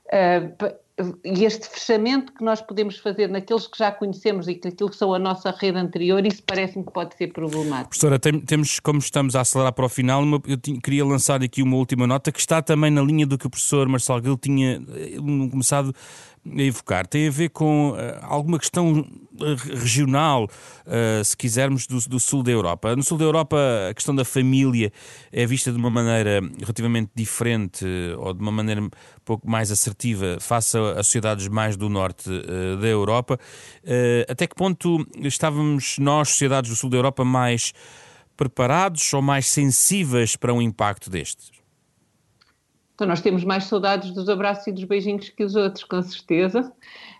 uh, 0.07 0.77
e 1.23 1.45
este 1.45 1.69
fechamento 1.69 2.33
que 2.33 2.43
nós 2.43 2.59
podemos 2.59 2.97
fazer 2.97 3.29
naqueles 3.29 3.67
que 3.67 3.77
já 3.77 3.91
conhecemos 3.91 4.47
e 4.47 4.55
que 4.55 4.67
aquilo 4.67 4.89
que 4.89 4.95
são 4.95 5.13
a 5.13 5.19
nossa 5.19 5.51
rede 5.51 5.77
anterior, 5.77 6.25
isso 6.25 6.41
parece-me 6.43 6.83
que 6.83 6.91
pode 6.91 7.15
ser 7.15 7.27
problemático. 7.27 7.89
Professora, 7.89 8.17
tem, 8.17 8.39
temos, 8.39 8.79
como 8.79 8.97
estamos 8.97 9.35
a 9.35 9.41
acelerar 9.41 9.73
para 9.73 9.85
o 9.85 9.89
final, 9.89 10.23
uma, 10.23 10.41
eu 10.47 10.57
tinha, 10.57 10.81
queria 10.81 11.05
lançar 11.05 11.43
aqui 11.43 11.61
uma 11.61 11.75
última 11.75 12.07
nota 12.07 12.31
que 12.31 12.39
está 12.39 12.63
também 12.63 12.89
na 12.89 13.03
linha 13.03 13.27
do 13.27 13.37
que 13.37 13.45
o 13.45 13.49
professor 13.49 13.87
Marcelo 13.87 14.23
Gil 14.23 14.37
tinha 14.37 14.81
eh, 14.95 15.17
começado 15.51 15.93
a 16.45 16.61
evocar 16.61 17.05
tem 17.05 17.27
a 17.27 17.31
ver 17.31 17.49
com 17.49 17.91
uh, 17.91 17.95
alguma 18.21 18.57
questão 18.57 18.99
eh, 18.99 19.26
regional, 19.81 20.45
uh, 20.45 21.23
se 21.23 21.35
quisermos, 21.35 21.87
do, 21.87 21.99
do, 22.07 22.19
sul 22.19 22.43
da 22.43 22.51
Europa. 22.51 22.95
No 22.95 23.03
sul 23.03 23.17
da 23.17 23.25
Europa, 23.25 23.57
a 23.89 23.93
questão 23.93 24.15
da 24.15 24.25
família 24.25 24.91
é 25.31 25.45
vista 25.45 25.71
de 25.71 25.77
uma 25.77 25.89
maneira 25.89 26.41
relativamente 26.59 27.11
diferente 27.15 27.85
uh, 27.85 28.19
ou 28.19 28.33
de 28.33 28.41
uma 28.41 28.51
maneira 28.51 28.81
um 28.81 28.89
pouco 29.25 29.49
mais 29.49 29.71
assertiva 29.71 30.37
face 30.39 30.77
a, 30.77 31.03
sociedades 31.03 31.47
mais 31.47 31.75
do 31.75 31.89
norte 31.89 32.29
da 32.79 32.87
Europa. 32.87 33.37
até 34.29 34.47
que 34.47 34.55
ponto 34.55 35.05
estávamos 35.23 35.97
nós, 35.99 36.29
sociedades 36.29 36.69
do 36.69 36.75
sul 36.75 36.89
da 36.89 36.97
Europa, 36.97 37.25
mais 37.25 37.73
preparados 38.37 39.13
ou 39.13 39.21
mais 39.21 39.47
sensíveis 39.47 40.35
para 40.35 40.53
um 40.53 40.61
impacto 40.61 41.09
destes? 41.09 41.56
Então, 42.97 43.05
nós 43.05 43.21
temos 43.21 43.43
mais 43.43 43.65
saudades 43.65 44.11
dos 44.11 44.27
abraços 44.27 44.65
e 44.65 44.71
dos 44.71 44.83
beijinhos 44.83 45.29
que 45.29 45.43
os 45.43 45.55
outros, 45.55 45.83
com 45.83 46.01
certeza, 46.01 46.73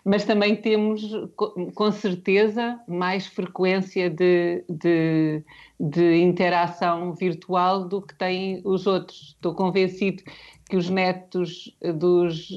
mas 0.04 0.24
também 0.24 0.56
temos, 0.56 1.08
com 1.36 1.92
certeza, 1.92 2.80
mais 2.88 3.28
frequência 3.28 4.10
de, 4.10 4.64
de, 4.68 5.40
de 5.78 6.16
interação 6.16 7.14
virtual 7.14 7.84
do 7.84 8.02
que 8.02 8.12
têm 8.18 8.60
os 8.64 8.88
outros. 8.88 9.36
Estou 9.36 9.54
convencido 9.54 10.24
que 10.68 10.76
os 10.76 10.90
netos 10.90 11.72
dos, 11.94 12.48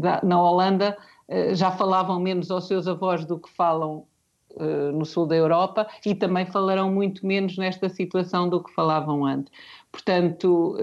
da, 0.00 0.20
na 0.24 0.42
Holanda 0.42 0.98
eh, 1.28 1.54
já 1.54 1.70
falavam 1.70 2.18
menos 2.18 2.50
aos 2.50 2.66
seus 2.66 2.88
avós 2.88 3.24
do 3.24 3.38
que 3.38 3.48
falam 3.48 4.08
uh, 4.56 4.90
no 4.92 5.04
sul 5.04 5.24
da 5.24 5.36
Europa 5.36 5.86
e 6.04 6.16
também 6.16 6.44
falarão 6.46 6.90
muito 6.90 7.24
menos 7.24 7.56
nesta 7.56 7.88
situação 7.88 8.48
do 8.48 8.60
que 8.60 8.74
falavam 8.74 9.24
antes. 9.24 9.52
Portanto, 9.92 10.76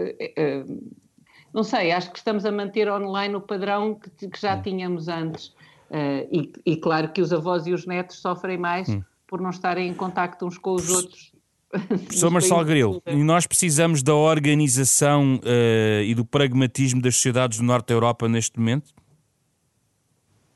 não 1.54 1.64
sei, 1.64 1.92
acho 1.92 2.12
que 2.12 2.18
estamos 2.18 2.46
a 2.46 2.52
manter 2.52 2.90
online 2.90 3.36
o 3.36 3.42
padrão 3.42 3.96
que, 3.96 4.28
que 4.28 4.40
já 4.40 4.56
hum. 4.56 4.62
tínhamos 4.62 5.08
antes. 5.08 5.48
Uh, 5.90 6.28
e, 6.32 6.54
e, 6.66 6.78
claro 6.78 7.10
que 7.10 7.22
os 7.22 7.32
avós 7.32 7.66
e 7.66 7.74
os 7.74 7.86
netos 7.86 8.20
sofrem 8.20 8.58
mais 8.58 8.90
hum. 8.90 9.02
por 9.26 9.40
não 9.40 9.50
estarem 9.50 9.88
em 9.88 9.94
contacto 9.94 10.46
uns 10.46 10.58
com 10.58 10.74
os 10.74 10.90
outros. 10.90 11.32
Professor 11.72 12.30
Marcelo 12.30 12.66
Grilo, 12.66 13.04
e 13.06 13.24
nós 13.24 13.46
precisamos 13.46 14.02
da 14.02 14.16
organização 14.16 15.36
uh, 15.36 16.02
e 16.04 16.14
do 16.16 16.26
pragmatismo 16.26 17.02
das 17.02 17.16
sociedades 17.16 17.58
do 17.58 17.64
Norte 17.64 17.88
da 17.88 17.94
Europa 17.94 18.28
neste 18.28 18.58
momento? 18.58 18.94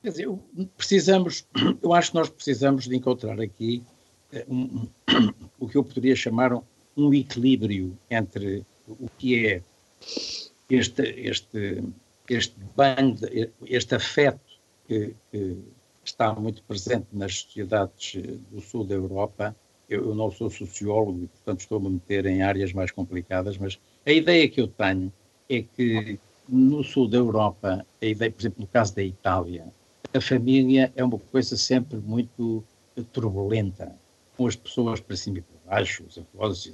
Quer 0.01 0.09
dizer, 0.09 0.29
precisamos, 0.77 1.45
eu 1.81 1.93
acho 1.93 2.11
que 2.11 2.17
nós 2.17 2.29
precisamos 2.29 2.87
de 2.87 2.95
encontrar 2.95 3.39
aqui 3.39 3.83
uh, 4.33 4.53
um, 4.53 4.87
um, 5.09 5.33
o 5.59 5.67
que 5.67 5.77
eu 5.77 5.83
poderia 5.83 6.15
chamar 6.15 6.53
um 6.95 7.13
equilíbrio 7.13 7.97
entre 8.09 8.65
o 8.87 9.09
que 9.17 9.45
é 9.45 9.61
este, 10.75 11.03
este, 11.03 11.83
este 12.29 12.55
bando, 12.75 13.27
este 13.65 13.95
afeto 13.95 14.39
que, 14.87 15.15
que, 15.31 15.57
está 16.03 16.33
muito 16.33 16.63
presente 16.63 17.05
nas 17.13 17.41
sociedades 17.41 18.15
do 18.49 18.59
sul 18.59 18.83
da 18.83 18.95
Europa. 18.95 19.55
Eu, 19.87 20.09
eu 20.09 20.15
não 20.15 20.31
sou 20.31 20.49
sociólogo 20.49 21.23
e, 21.23 21.27
portanto, 21.27 21.59
estou-me 21.59 21.87
a 21.87 21.89
meter 21.91 22.25
em 22.25 22.41
áreas 22.41 22.73
mais 22.73 22.89
complicadas, 22.89 23.55
mas 23.57 23.79
a 24.03 24.11
ideia 24.11 24.49
que 24.49 24.59
eu 24.59 24.67
tenho 24.67 25.13
é 25.47 25.61
que 25.61 26.19
no 26.49 26.83
sul 26.83 27.07
da 27.07 27.17
Europa, 27.17 27.85
a 28.01 28.05
ideia, 28.05 28.31
por 28.31 28.41
exemplo, 28.41 28.61
no 28.61 28.67
caso 28.67 28.95
da 28.95 29.03
Itália, 29.03 29.71
a 30.13 30.19
família 30.19 30.91
é 30.95 31.03
uma 31.03 31.19
coisa 31.19 31.55
sempre 31.55 31.99
muito 31.99 32.63
turbulenta, 33.13 33.95
com 34.35 34.47
as 34.47 34.55
pessoas 34.55 34.99
para 34.99 35.15
cima 35.15 35.37
e 35.37 35.41
para 35.41 35.75
baixo, 35.75 36.03
os 36.07 36.17
avós 36.17 36.65
e 36.65 36.71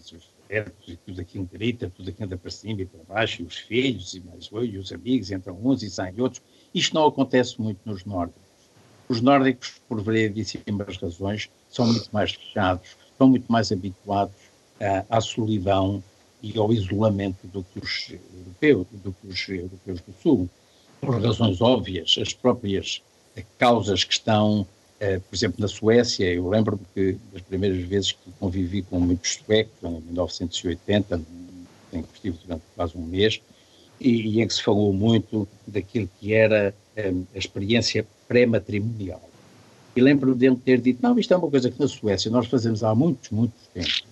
os 0.49 0.87
e 0.87 0.95
tudo 0.97 1.21
aquilo 1.21 1.49
grita, 1.51 1.91
tudo 1.95 2.09
aquilo 2.09 2.25
anda 2.25 2.37
para 2.37 2.51
cima 2.51 2.81
e 2.81 2.85
para 2.85 3.03
baixo, 3.03 3.41
e 3.41 3.45
os 3.45 3.57
filhos, 3.57 4.13
e 4.13 4.21
mais 4.21 4.49
e 4.51 4.77
os 4.77 4.91
amigos, 4.91 5.31
entram 5.31 5.59
uns 5.63 5.83
e 5.83 5.89
saem 5.89 6.19
outros. 6.19 6.41
Isto 6.73 6.95
não 6.95 7.07
acontece 7.07 7.59
muito 7.61 7.79
nos 7.85 8.05
nórdicos. 8.05 8.41
Os 9.09 9.21
nórdicos, 9.21 9.81
por 9.87 10.01
variedíssimas 10.01 10.97
razões, 10.97 11.49
são 11.69 11.87
muito 11.87 12.09
mais 12.11 12.33
fechados, 12.33 12.97
estão 13.11 13.29
muito 13.29 13.51
mais 13.51 13.71
habituados 13.71 14.35
à 15.09 15.21
solidão 15.21 16.03
e 16.41 16.57
ao 16.57 16.71
isolamento 16.71 17.47
do 17.47 17.63
que 17.63 17.79
os 17.79 18.11
europeus, 18.11 18.87
do 18.91 19.11
que 19.13 19.27
os 19.27 19.49
europeus 19.49 20.01
do 20.01 20.13
Sul. 20.21 20.49
Por 21.01 21.21
razões 21.21 21.61
óbvias, 21.61 22.15
as 22.21 22.33
próprias 22.33 23.01
causas 23.57 24.03
que 24.03 24.13
estão 24.13 24.67
por 24.99 25.35
exemplo, 25.35 25.57
na 25.59 25.67
Suécia, 25.67 26.25
eu 26.33 26.47
lembro-me 26.49 26.83
que 26.93 27.17
das 27.31 27.41
primeiras 27.43 27.79
vezes 27.83 28.11
que 28.13 28.31
convivi 28.39 28.81
com 28.81 28.99
muitos 28.99 29.33
suecos, 29.33 29.73
em 29.83 30.01
1980, 30.01 31.21
em 31.93 32.01
que 32.01 32.13
estive 32.13 32.37
durante 32.43 32.63
quase 32.75 32.97
um 32.97 33.03
mês, 33.03 33.39
e, 33.99 34.09
e, 34.09 34.41
em 34.41 34.47
que 34.47 34.53
se 34.53 34.63
falou 34.63 34.93
muito 34.93 35.47
daquilo 35.65 36.09
que 36.19 36.33
era 36.33 36.73
um, 36.97 37.01
eh, 37.01 37.13
a 37.35 37.37
experiência 37.37 38.05
pré-matrimonial. 38.27 39.21
E 39.95 40.01
lembro-me 40.01 40.35
dele 40.35 40.57
ter 40.63 40.79
dito, 40.79 40.99
não, 41.01 41.17
isto 41.17 41.33
é 41.33 41.37
uma 41.37 41.49
coisa 41.49 41.71
que 41.71 41.79
na 41.79 41.87
Suécia 41.87 42.29
nós 42.29 42.45
fazemos 42.47 42.83
há 42.83 42.93
muitos, 42.93 43.31
muitos 43.31 43.67
tempos, 43.73 44.03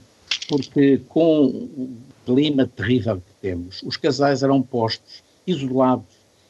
porque 0.49 0.99
com 1.07 1.45
o 1.45 1.95
clima 2.25 2.65
terrível 2.65 3.17
que 3.17 3.33
temos, 3.41 3.83
os 3.83 3.95
casais 3.95 4.41
eram 4.41 4.61
postos 4.61 5.23
isolados 5.45 6.07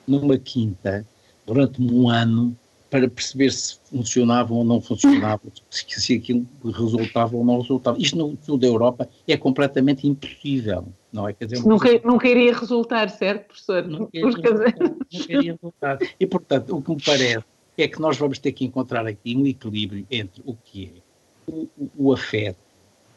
numa 0.07 0.37
quinta 0.37 1.05
durante 1.45 1.81
um 1.81 2.09
ano 2.09 2.57
para 2.99 3.09
perceber 3.09 3.51
se 3.51 3.77
funcionavam 3.89 4.57
ou 4.57 4.63
não 4.63 4.79
funcionavam, 4.79 5.51
se, 5.69 5.85
se 5.89 6.15
aquilo 6.15 6.47
resultava 6.63 7.35
ou 7.35 7.43
não 7.43 7.59
resultava. 7.59 7.97
Isto 7.99 8.17
no 8.17 8.37
sul 8.41 8.57
da 8.57 8.67
Europa 8.67 9.09
é 9.27 9.35
completamente 9.35 10.07
impossível, 10.07 10.87
não 11.11 11.27
é? 11.27 11.33
Quer 11.33 11.45
dizer, 11.45 11.65
nunca, 11.65 11.89
coisa... 11.89 12.07
nunca 12.07 12.29
iria 12.29 12.57
resultar, 12.57 13.09
certo, 13.09 13.47
professor? 13.47 13.85
Nunca 13.85 14.09
iria, 14.13 14.31
resultar, 14.31 14.75
nunca 14.79 15.33
iria 15.33 15.53
resultar. 15.53 15.97
E, 16.17 16.25
portanto, 16.25 16.75
o 16.75 16.81
que 16.81 16.91
me 16.91 17.01
parece 17.03 17.45
é 17.77 17.87
que 17.87 17.99
nós 17.99 18.17
vamos 18.17 18.39
ter 18.39 18.53
que 18.53 18.63
encontrar 18.63 19.05
aqui 19.05 19.35
um 19.35 19.45
equilíbrio 19.45 20.07
entre 20.09 20.41
o 20.45 20.55
que 20.55 20.85
é 20.95 21.51
o, 21.51 21.67
o 21.97 22.13
afeto, 22.13 22.57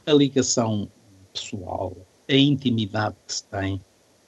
a 0.05 0.13
ligação 0.13 0.89
pessoal, 1.33 1.97
a 2.29 2.35
intimidade 2.35 3.15
que 3.25 3.33
se 3.33 3.45
tem, 3.45 3.81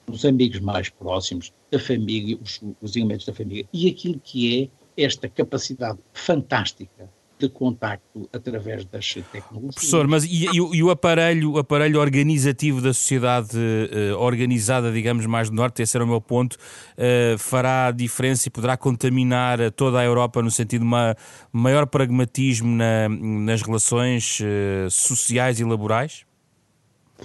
os 0.09 0.23
amigos 0.23 0.61
mais 0.61 0.89
próximos, 0.89 1.51
a 1.73 1.79
família, 1.79 2.37
os, 2.41 2.61
os 2.81 2.95
elementos 2.95 3.25
da 3.25 3.33
família, 3.33 3.65
e 3.73 3.89
aquilo 3.89 4.19
que 4.23 4.63
é 4.63 4.80
esta 4.97 5.27
capacidade 5.29 5.99
fantástica 6.13 7.09
de 7.41 7.49
contacto 7.49 8.29
através 8.31 8.85
das 8.85 9.13
tecnologias. 9.31 9.75
Professor, 9.75 10.07
mas 10.07 10.23
e, 10.23 10.45
e, 10.45 10.55
e, 10.55 10.83
o, 10.83 10.91
aparelho, 10.91 11.53
o 11.53 11.57
aparelho 11.57 11.99
organizativo 11.99 12.79
da 12.79 12.93
sociedade 12.93 13.57
uh, 13.57 14.17
organizada, 14.19 14.91
digamos, 14.91 15.25
mais 15.25 15.49
do 15.49 15.55
Norte, 15.55 15.81
esse 15.81 15.97
era 15.97 16.05
o 16.05 16.07
meu 16.07 16.21
ponto, 16.21 16.53
uh, 16.53 17.37
fará 17.39 17.89
diferença 17.89 18.47
e 18.47 18.51
poderá 18.51 18.77
contaminar 18.77 19.71
toda 19.71 19.99
a 19.99 20.03
Europa 20.03 20.41
no 20.43 20.51
sentido 20.51 20.81
de 20.81 20.87
uma 20.87 21.15
maior 21.51 21.87
pragmatismo 21.87 22.69
na, 22.69 23.09
nas 23.09 23.63
relações 23.63 24.39
uh, 24.39 24.89
sociais 24.91 25.59
e 25.59 25.63
laborais? 25.63 26.25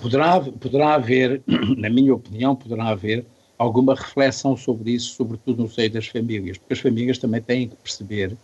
Poderá, 0.00 0.40
poderá 0.40 0.94
haver, 0.94 1.42
na 1.76 1.90
minha 1.90 2.14
opinião, 2.14 2.56
poderá 2.56 2.88
haver 2.88 3.26
alguma 3.58 3.94
reflexão 3.94 4.56
sobre 4.56 4.92
isso, 4.92 5.14
sobretudo 5.14 5.62
no 5.62 5.68
seio 5.68 5.90
das 5.90 6.06
famílias, 6.06 6.58
porque 6.58 6.74
as 6.74 6.80
famílias 6.80 7.18
também 7.18 7.40
têm 7.40 7.68
que 7.68 7.76
perceber 7.76 8.36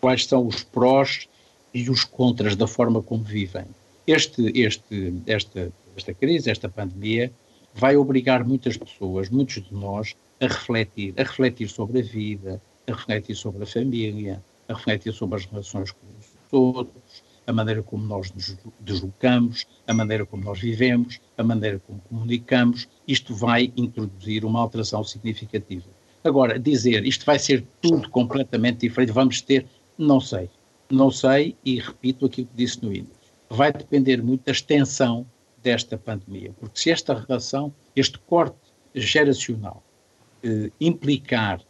quais 0.00 0.26
são 0.26 0.46
os 0.46 0.62
prós 0.62 1.28
e 1.74 1.88
os 1.88 2.04
contras 2.04 2.54
da 2.56 2.66
forma 2.66 3.02
como 3.02 3.24
vivem. 3.24 3.64
Este, 4.06 4.52
este, 4.60 5.14
esta, 5.26 5.72
esta 5.96 6.14
crise, 6.14 6.50
esta 6.50 6.68
pandemia, 6.68 7.32
vai 7.74 7.96
obrigar 7.96 8.44
muitas 8.44 8.76
pessoas, 8.76 9.30
muitos 9.30 9.62
de 9.62 9.72
nós, 9.72 10.14
a 10.40 10.46
refletir, 10.46 11.14
a 11.16 11.22
refletir 11.22 11.68
sobre 11.68 12.00
a 12.00 12.02
vida, 12.02 12.60
a 12.86 12.92
refletir 12.92 13.36
sobre 13.36 13.62
a 13.62 13.66
família, 13.66 14.42
a 14.68 14.74
refletir 14.74 15.12
sobre 15.12 15.36
as 15.36 15.46
relações 15.46 15.90
com 15.92 16.06
os 16.18 16.52
outros, 16.52 17.21
a 17.46 17.52
maneira 17.52 17.82
como 17.82 18.04
nós 18.04 18.32
nos 18.32 18.56
deslocamos, 18.80 19.66
a 19.86 19.94
maneira 19.94 20.24
como 20.24 20.44
nós 20.44 20.60
vivemos, 20.60 21.20
a 21.36 21.42
maneira 21.42 21.78
como 21.80 22.00
comunicamos, 22.08 22.88
isto 23.06 23.34
vai 23.34 23.72
introduzir 23.76 24.44
uma 24.44 24.60
alteração 24.60 25.02
significativa. 25.02 25.86
Agora, 26.24 26.58
dizer 26.58 27.04
isto 27.04 27.26
vai 27.26 27.38
ser 27.38 27.64
tudo 27.80 28.08
completamente 28.10 28.80
diferente, 28.80 29.12
vamos 29.12 29.40
ter, 29.40 29.66
não 29.98 30.20
sei. 30.20 30.48
Não 30.90 31.10
sei 31.10 31.56
e 31.64 31.80
repito 31.80 32.26
aquilo 32.26 32.46
que 32.46 32.56
disse 32.56 32.82
no 32.82 32.92
início. 32.92 33.32
Vai 33.48 33.72
depender 33.72 34.22
muito 34.22 34.44
da 34.44 34.52
extensão 34.52 35.26
desta 35.62 35.96
pandemia, 35.96 36.52
porque 36.58 36.78
se 36.78 36.90
esta 36.90 37.14
relação, 37.14 37.72
este 37.94 38.18
corte 38.18 38.56
geracional 38.94 39.82
eh, 40.42 40.70
implicar 40.80 41.60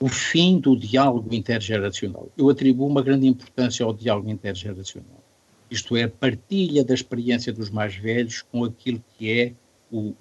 o 0.00 0.08
fim 0.08 0.58
do 0.58 0.76
diálogo 0.76 1.34
intergeracional. 1.34 2.28
Eu 2.36 2.48
atribuo 2.48 2.86
uma 2.86 3.02
grande 3.02 3.26
importância 3.26 3.84
ao 3.84 3.92
diálogo 3.92 4.30
intergeracional. 4.30 5.22
isto 5.70 5.96
é, 5.96 6.04
a 6.04 6.08
partilha 6.08 6.84
da 6.84 6.94
experiência 6.94 7.52
dos 7.52 7.68
mais 7.70 7.94
velhos 7.96 8.42
com 8.42 8.64
aquilo 8.64 9.02
que 9.16 9.30
é 9.40 9.52
o, 9.90 10.14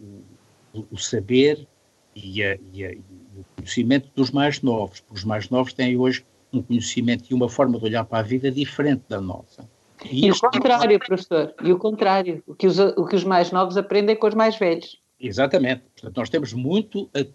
o, 0.74 0.86
o 0.92 0.98
saber 0.98 1.68
e, 2.16 2.44
a, 2.44 2.58
e, 2.74 2.86
a, 2.86 2.92
e, 2.92 3.02
o 3.38 3.46
conhecimento 3.56 4.10
dos 4.16 4.32
mais 4.32 4.62
novos, 4.62 5.00
porque 5.02 5.20
os 5.20 5.24
mais 5.24 5.50
novos 5.50 5.74
têm 5.74 5.96
hoje 5.96 6.26
um 6.52 6.62
conhecimento 6.62 7.26
e 7.30 7.34
uma 7.34 7.48
forma 7.48 7.78
de 7.78 7.86
olhar 7.86 8.04
para 8.06 8.20
a 8.20 8.24
vida 8.24 8.50
diferente 8.50 9.04
da 9.08 9.22
nossa. 9.22 9.70
E, 10.10 10.26
e 10.26 10.32
o 10.32 10.40
contrário, 10.40 11.00
professor, 11.00 11.54
e 11.64 11.72
o 11.72 11.78
contrário, 11.78 12.44
o 12.48 12.56
que, 12.56 12.68
os, 12.68 12.80
o 12.80 13.06
que 13.06 13.16
os 13.16 13.24
mais 13.24 13.52
novos 13.52 13.78
aprendem 13.78 14.16
com 14.16 14.28
os 14.28 14.36
mais 14.36 14.58
velhos. 14.58 15.00
Exatamente. 15.20 15.84
Portanto, 15.94 16.18
nós 16.18 16.30
temos 16.30 16.54
muito 16.54 17.10
a, 17.14 17.26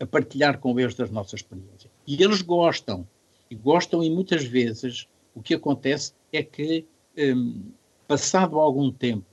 a 0.00 0.06
partilhar 0.06 0.58
com 0.58 0.78
eles 0.78 0.94
das 0.94 1.10
nossas 1.10 1.40
experiências. 1.40 1.90
E 2.06 2.22
eles 2.22 2.42
gostam. 2.42 3.06
E 3.50 3.54
gostam, 3.54 4.02
e 4.02 4.10
muitas 4.10 4.44
vezes 4.44 5.08
o 5.34 5.42
que 5.42 5.54
acontece 5.54 6.12
é 6.32 6.42
que, 6.42 6.84
um, 7.16 7.62
passado 8.06 8.58
algum 8.58 8.90
tempo, 8.90 9.24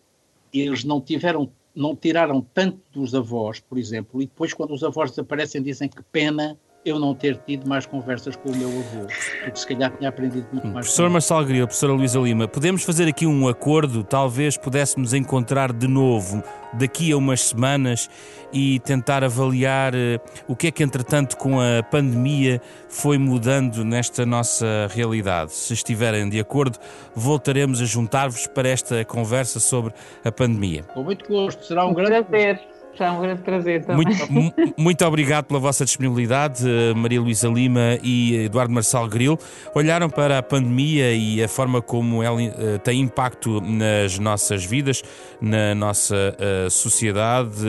eles 0.53 0.83
não 0.83 1.01
tiveram, 1.01 1.51
não 1.73 1.95
tiraram 1.95 2.41
tanto 2.53 2.79
dos 2.91 3.13
avós, 3.13 3.59
por 3.59 3.77
exemplo, 3.77 4.21
e 4.21 4.25
depois, 4.25 4.53
quando 4.53 4.73
os 4.73 4.83
avós 4.83 5.09
desaparecem, 5.09 5.61
dizem 5.61 5.89
que 5.89 6.01
pena 6.03 6.57
eu 6.85 6.99
não 6.99 7.15
ter 7.15 7.37
tido 7.37 7.67
mais 7.67 7.87
conversas 7.87 8.35
com 8.35 8.51
o 8.51 8.55
meu 8.55 8.69
avô, 8.69 9.07
porque 9.43 9.59
se 9.59 9.67
calhar 9.67 9.91
tinha 9.97 10.07
aprendido 10.07 10.47
muito 10.51 10.67
mais. 10.67 10.85
Professor 10.85 11.09
Marcelo 11.09 11.43
Grilo, 11.43 11.67
professora 11.67 11.93
Luísa 11.93 12.19
Lima, 12.19 12.47
podemos 12.47 12.83
fazer 12.83 13.07
aqui 13.07 13.25
um 13.25 13.47
acordo, 13.47 14.03
talvez 14.03 14.55
pudéssemos 14.55 15.11
encontrar 15.11 15.73
de 15.73 15.87
novo 15.87 16.43
daqui 16.73 17.11
a 17.11 17.17
umas 17.17 17.41
semanas 17.41 18.07
e 18.53 18.79
tentar 18.81 19.23
avaliar 19.23 19.95
uh, 19.95 20.19
o 20.47 20.55
que 20.55 20.67
é 20.67 20.71
que, 20.71 20.83
entretanto, 20.83 21.35
com 21.37 21.59
a 21.59 21.81
pandemia 21.81 22.61
foi 22.87 23.17
mudando 23.17 23.83
nesta 23.83 24.25
nossa 24.25 24.87
realidade. 24.91 25.53
Se 25.53 25.73
estiverem 25.73 26.29
de 26.29 26.39
acordo, 26.39 26.77
voltaremos 27.15 27.81
a 27.81 27.85
juntar-vos 27.85 28.45
para 28.45 28.69
esta 28.69 29.03
conversa 29.03 29.59
sobre 29.59 29.91
a 30.23 30.31
pandemia. 30.31 30.83
Com 30.93 31.03
muito 31.03 31.27
gosto, 31.27 31.65
será 31.65 31.85
um 31.85 31.93
grande 31.93 32.23
prazer. 32.25 32.74
É 32.99 33.11
um 33.11 33.21
grande 33.21 33.41
prazer 33.41 33.83
também. 33.83 34.07
Muito, 34.29 34.73
muito 34.77 35.05
obrigado 35.05 35.45
pela 35.45 35.59
vossa 35.59 35.83
disponibilidade, 35.83 36.63
eh, 36.67 36.93
Maria 36.93 37.19
Luísa 37.19 37.47
Lima 37.47 37.97
e 38.01 38.45
Eduardo 38.45 38.73
Marçal 38.73 39.07
Gril. 39.07 39.37
Olharam 39.73 40.09
para 40.09 40.39
a 40.39 40.43
pandemia 40.43 41.13
e 41.13 41.43
a 41.43 41.47
forma 41.47 41.81
como 41.81 42.23
ela 42.23 42.41
uh, 42.41 42.79
tem 42.83 43.01
impacto 43.01 43.59
nas 43.61 44.17
nossas 44.17 44.63
vidas, 44.63 45.03
na 45.41 45.75
nossa 45.75 46.15
uh, 46.15 46.69
sociedade, 46.69 47.65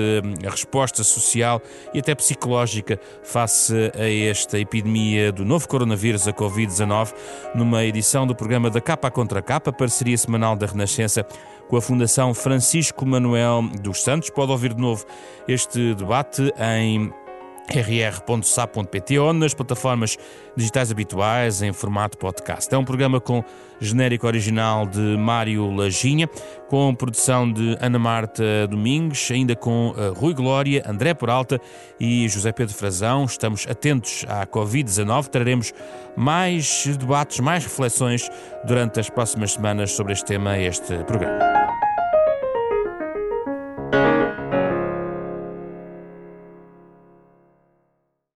a 0.46 0.50
resposta 0.50 1.02
social 1.02 1.60
e 1.92 1.98
até 1.98 2.14
psicológica 2.14 2.98
face 3.22 3.74
a 3.94 4.08
esta 4.30 4.58
epidemia 4.58 5.32
do 5.32 5.44
novo 5.44 5.68
coronavírus, 5.68 6.28
a 6.28 6.32
Covid-19, 6.32 7.12
numa 7.54 7.84
edição 7.84 8.26
do 8.26 8.34
programa 8.34 8.70
da 8.70 8.80
Capa 8.80 9.10
contra 9.10 9.42
Capa, 9.42 9.72
parceria 9.72 10.16
semanal 10.16 10.56
da 10.56 10.66
Renascença 10.66 11.26
com 11.68 11.76
a 11.76 11.82
Fundação 11.82 12.32
Francisco 12.32 13.04
Manuel 13.04 13.62
dos 13.80 14.02
Santos. 14.02 14.30
Pode 14.30 14.52
ouvir 14.52 14.74
de 14.74 14.80
novo 14.80 15.04
este 15.46 15.94
debate 15.94 16.52
em 16.58 17.12
rr.sa.pt 17.68 19.18
ou 19.18 19.32
nas 19.32 19.52
plataformas 19.52 20.16
digitais 20.56 20.90
habituais 20.90 21.62
em 21.62 21.72
formato 21.72 22.16
podcast. 22.16 22.72
É 22.72 22.78
um 22.78 22.84
programa 22.84 23.20
com 23.20 23.44
genérico 23.80 24.26
original 24.26 24.86
de 24.86 25.00
Mário 25.00 25.70
Laginha, 25.74 26.28
com 26.68 26.94
produção 26.94 27.50
de 27.50 27.76
Ana 27.80 27.98
Marta 27.98 28.66
Domingues, 28.68 29.30
ainda 29.30 29.54
com 29.54 29.90
uh, 29.90 30.14
Rui 30.14 30.32
Glória, 30.32 30.82
André 30.86 31.12
Poralta 31.12 31.60
e 32.00 32.28
José 32.28 32.52
Pedro 32.52 32.74
Frazão. 32.74 33.24
Estamos 33.24 33.66
atentos 33.68 34.24
à 34.28 34.46
Covid-19, 34.46 35.26
traremos 35.28 35.74
mais 36.16 36.86
debates, 36.98 37.40
mais 37.40 37.64
reflexões 37.64 38.30
durante 38.64 39.00
as 39.00 39.10
próximas 39.10 39.52
semanas 39.52 39.92
sobre 39.92 40.12
este 40.12 40.24
tema, 40.24 40.58
este 40.58 41.04
programa. 41.04 41.55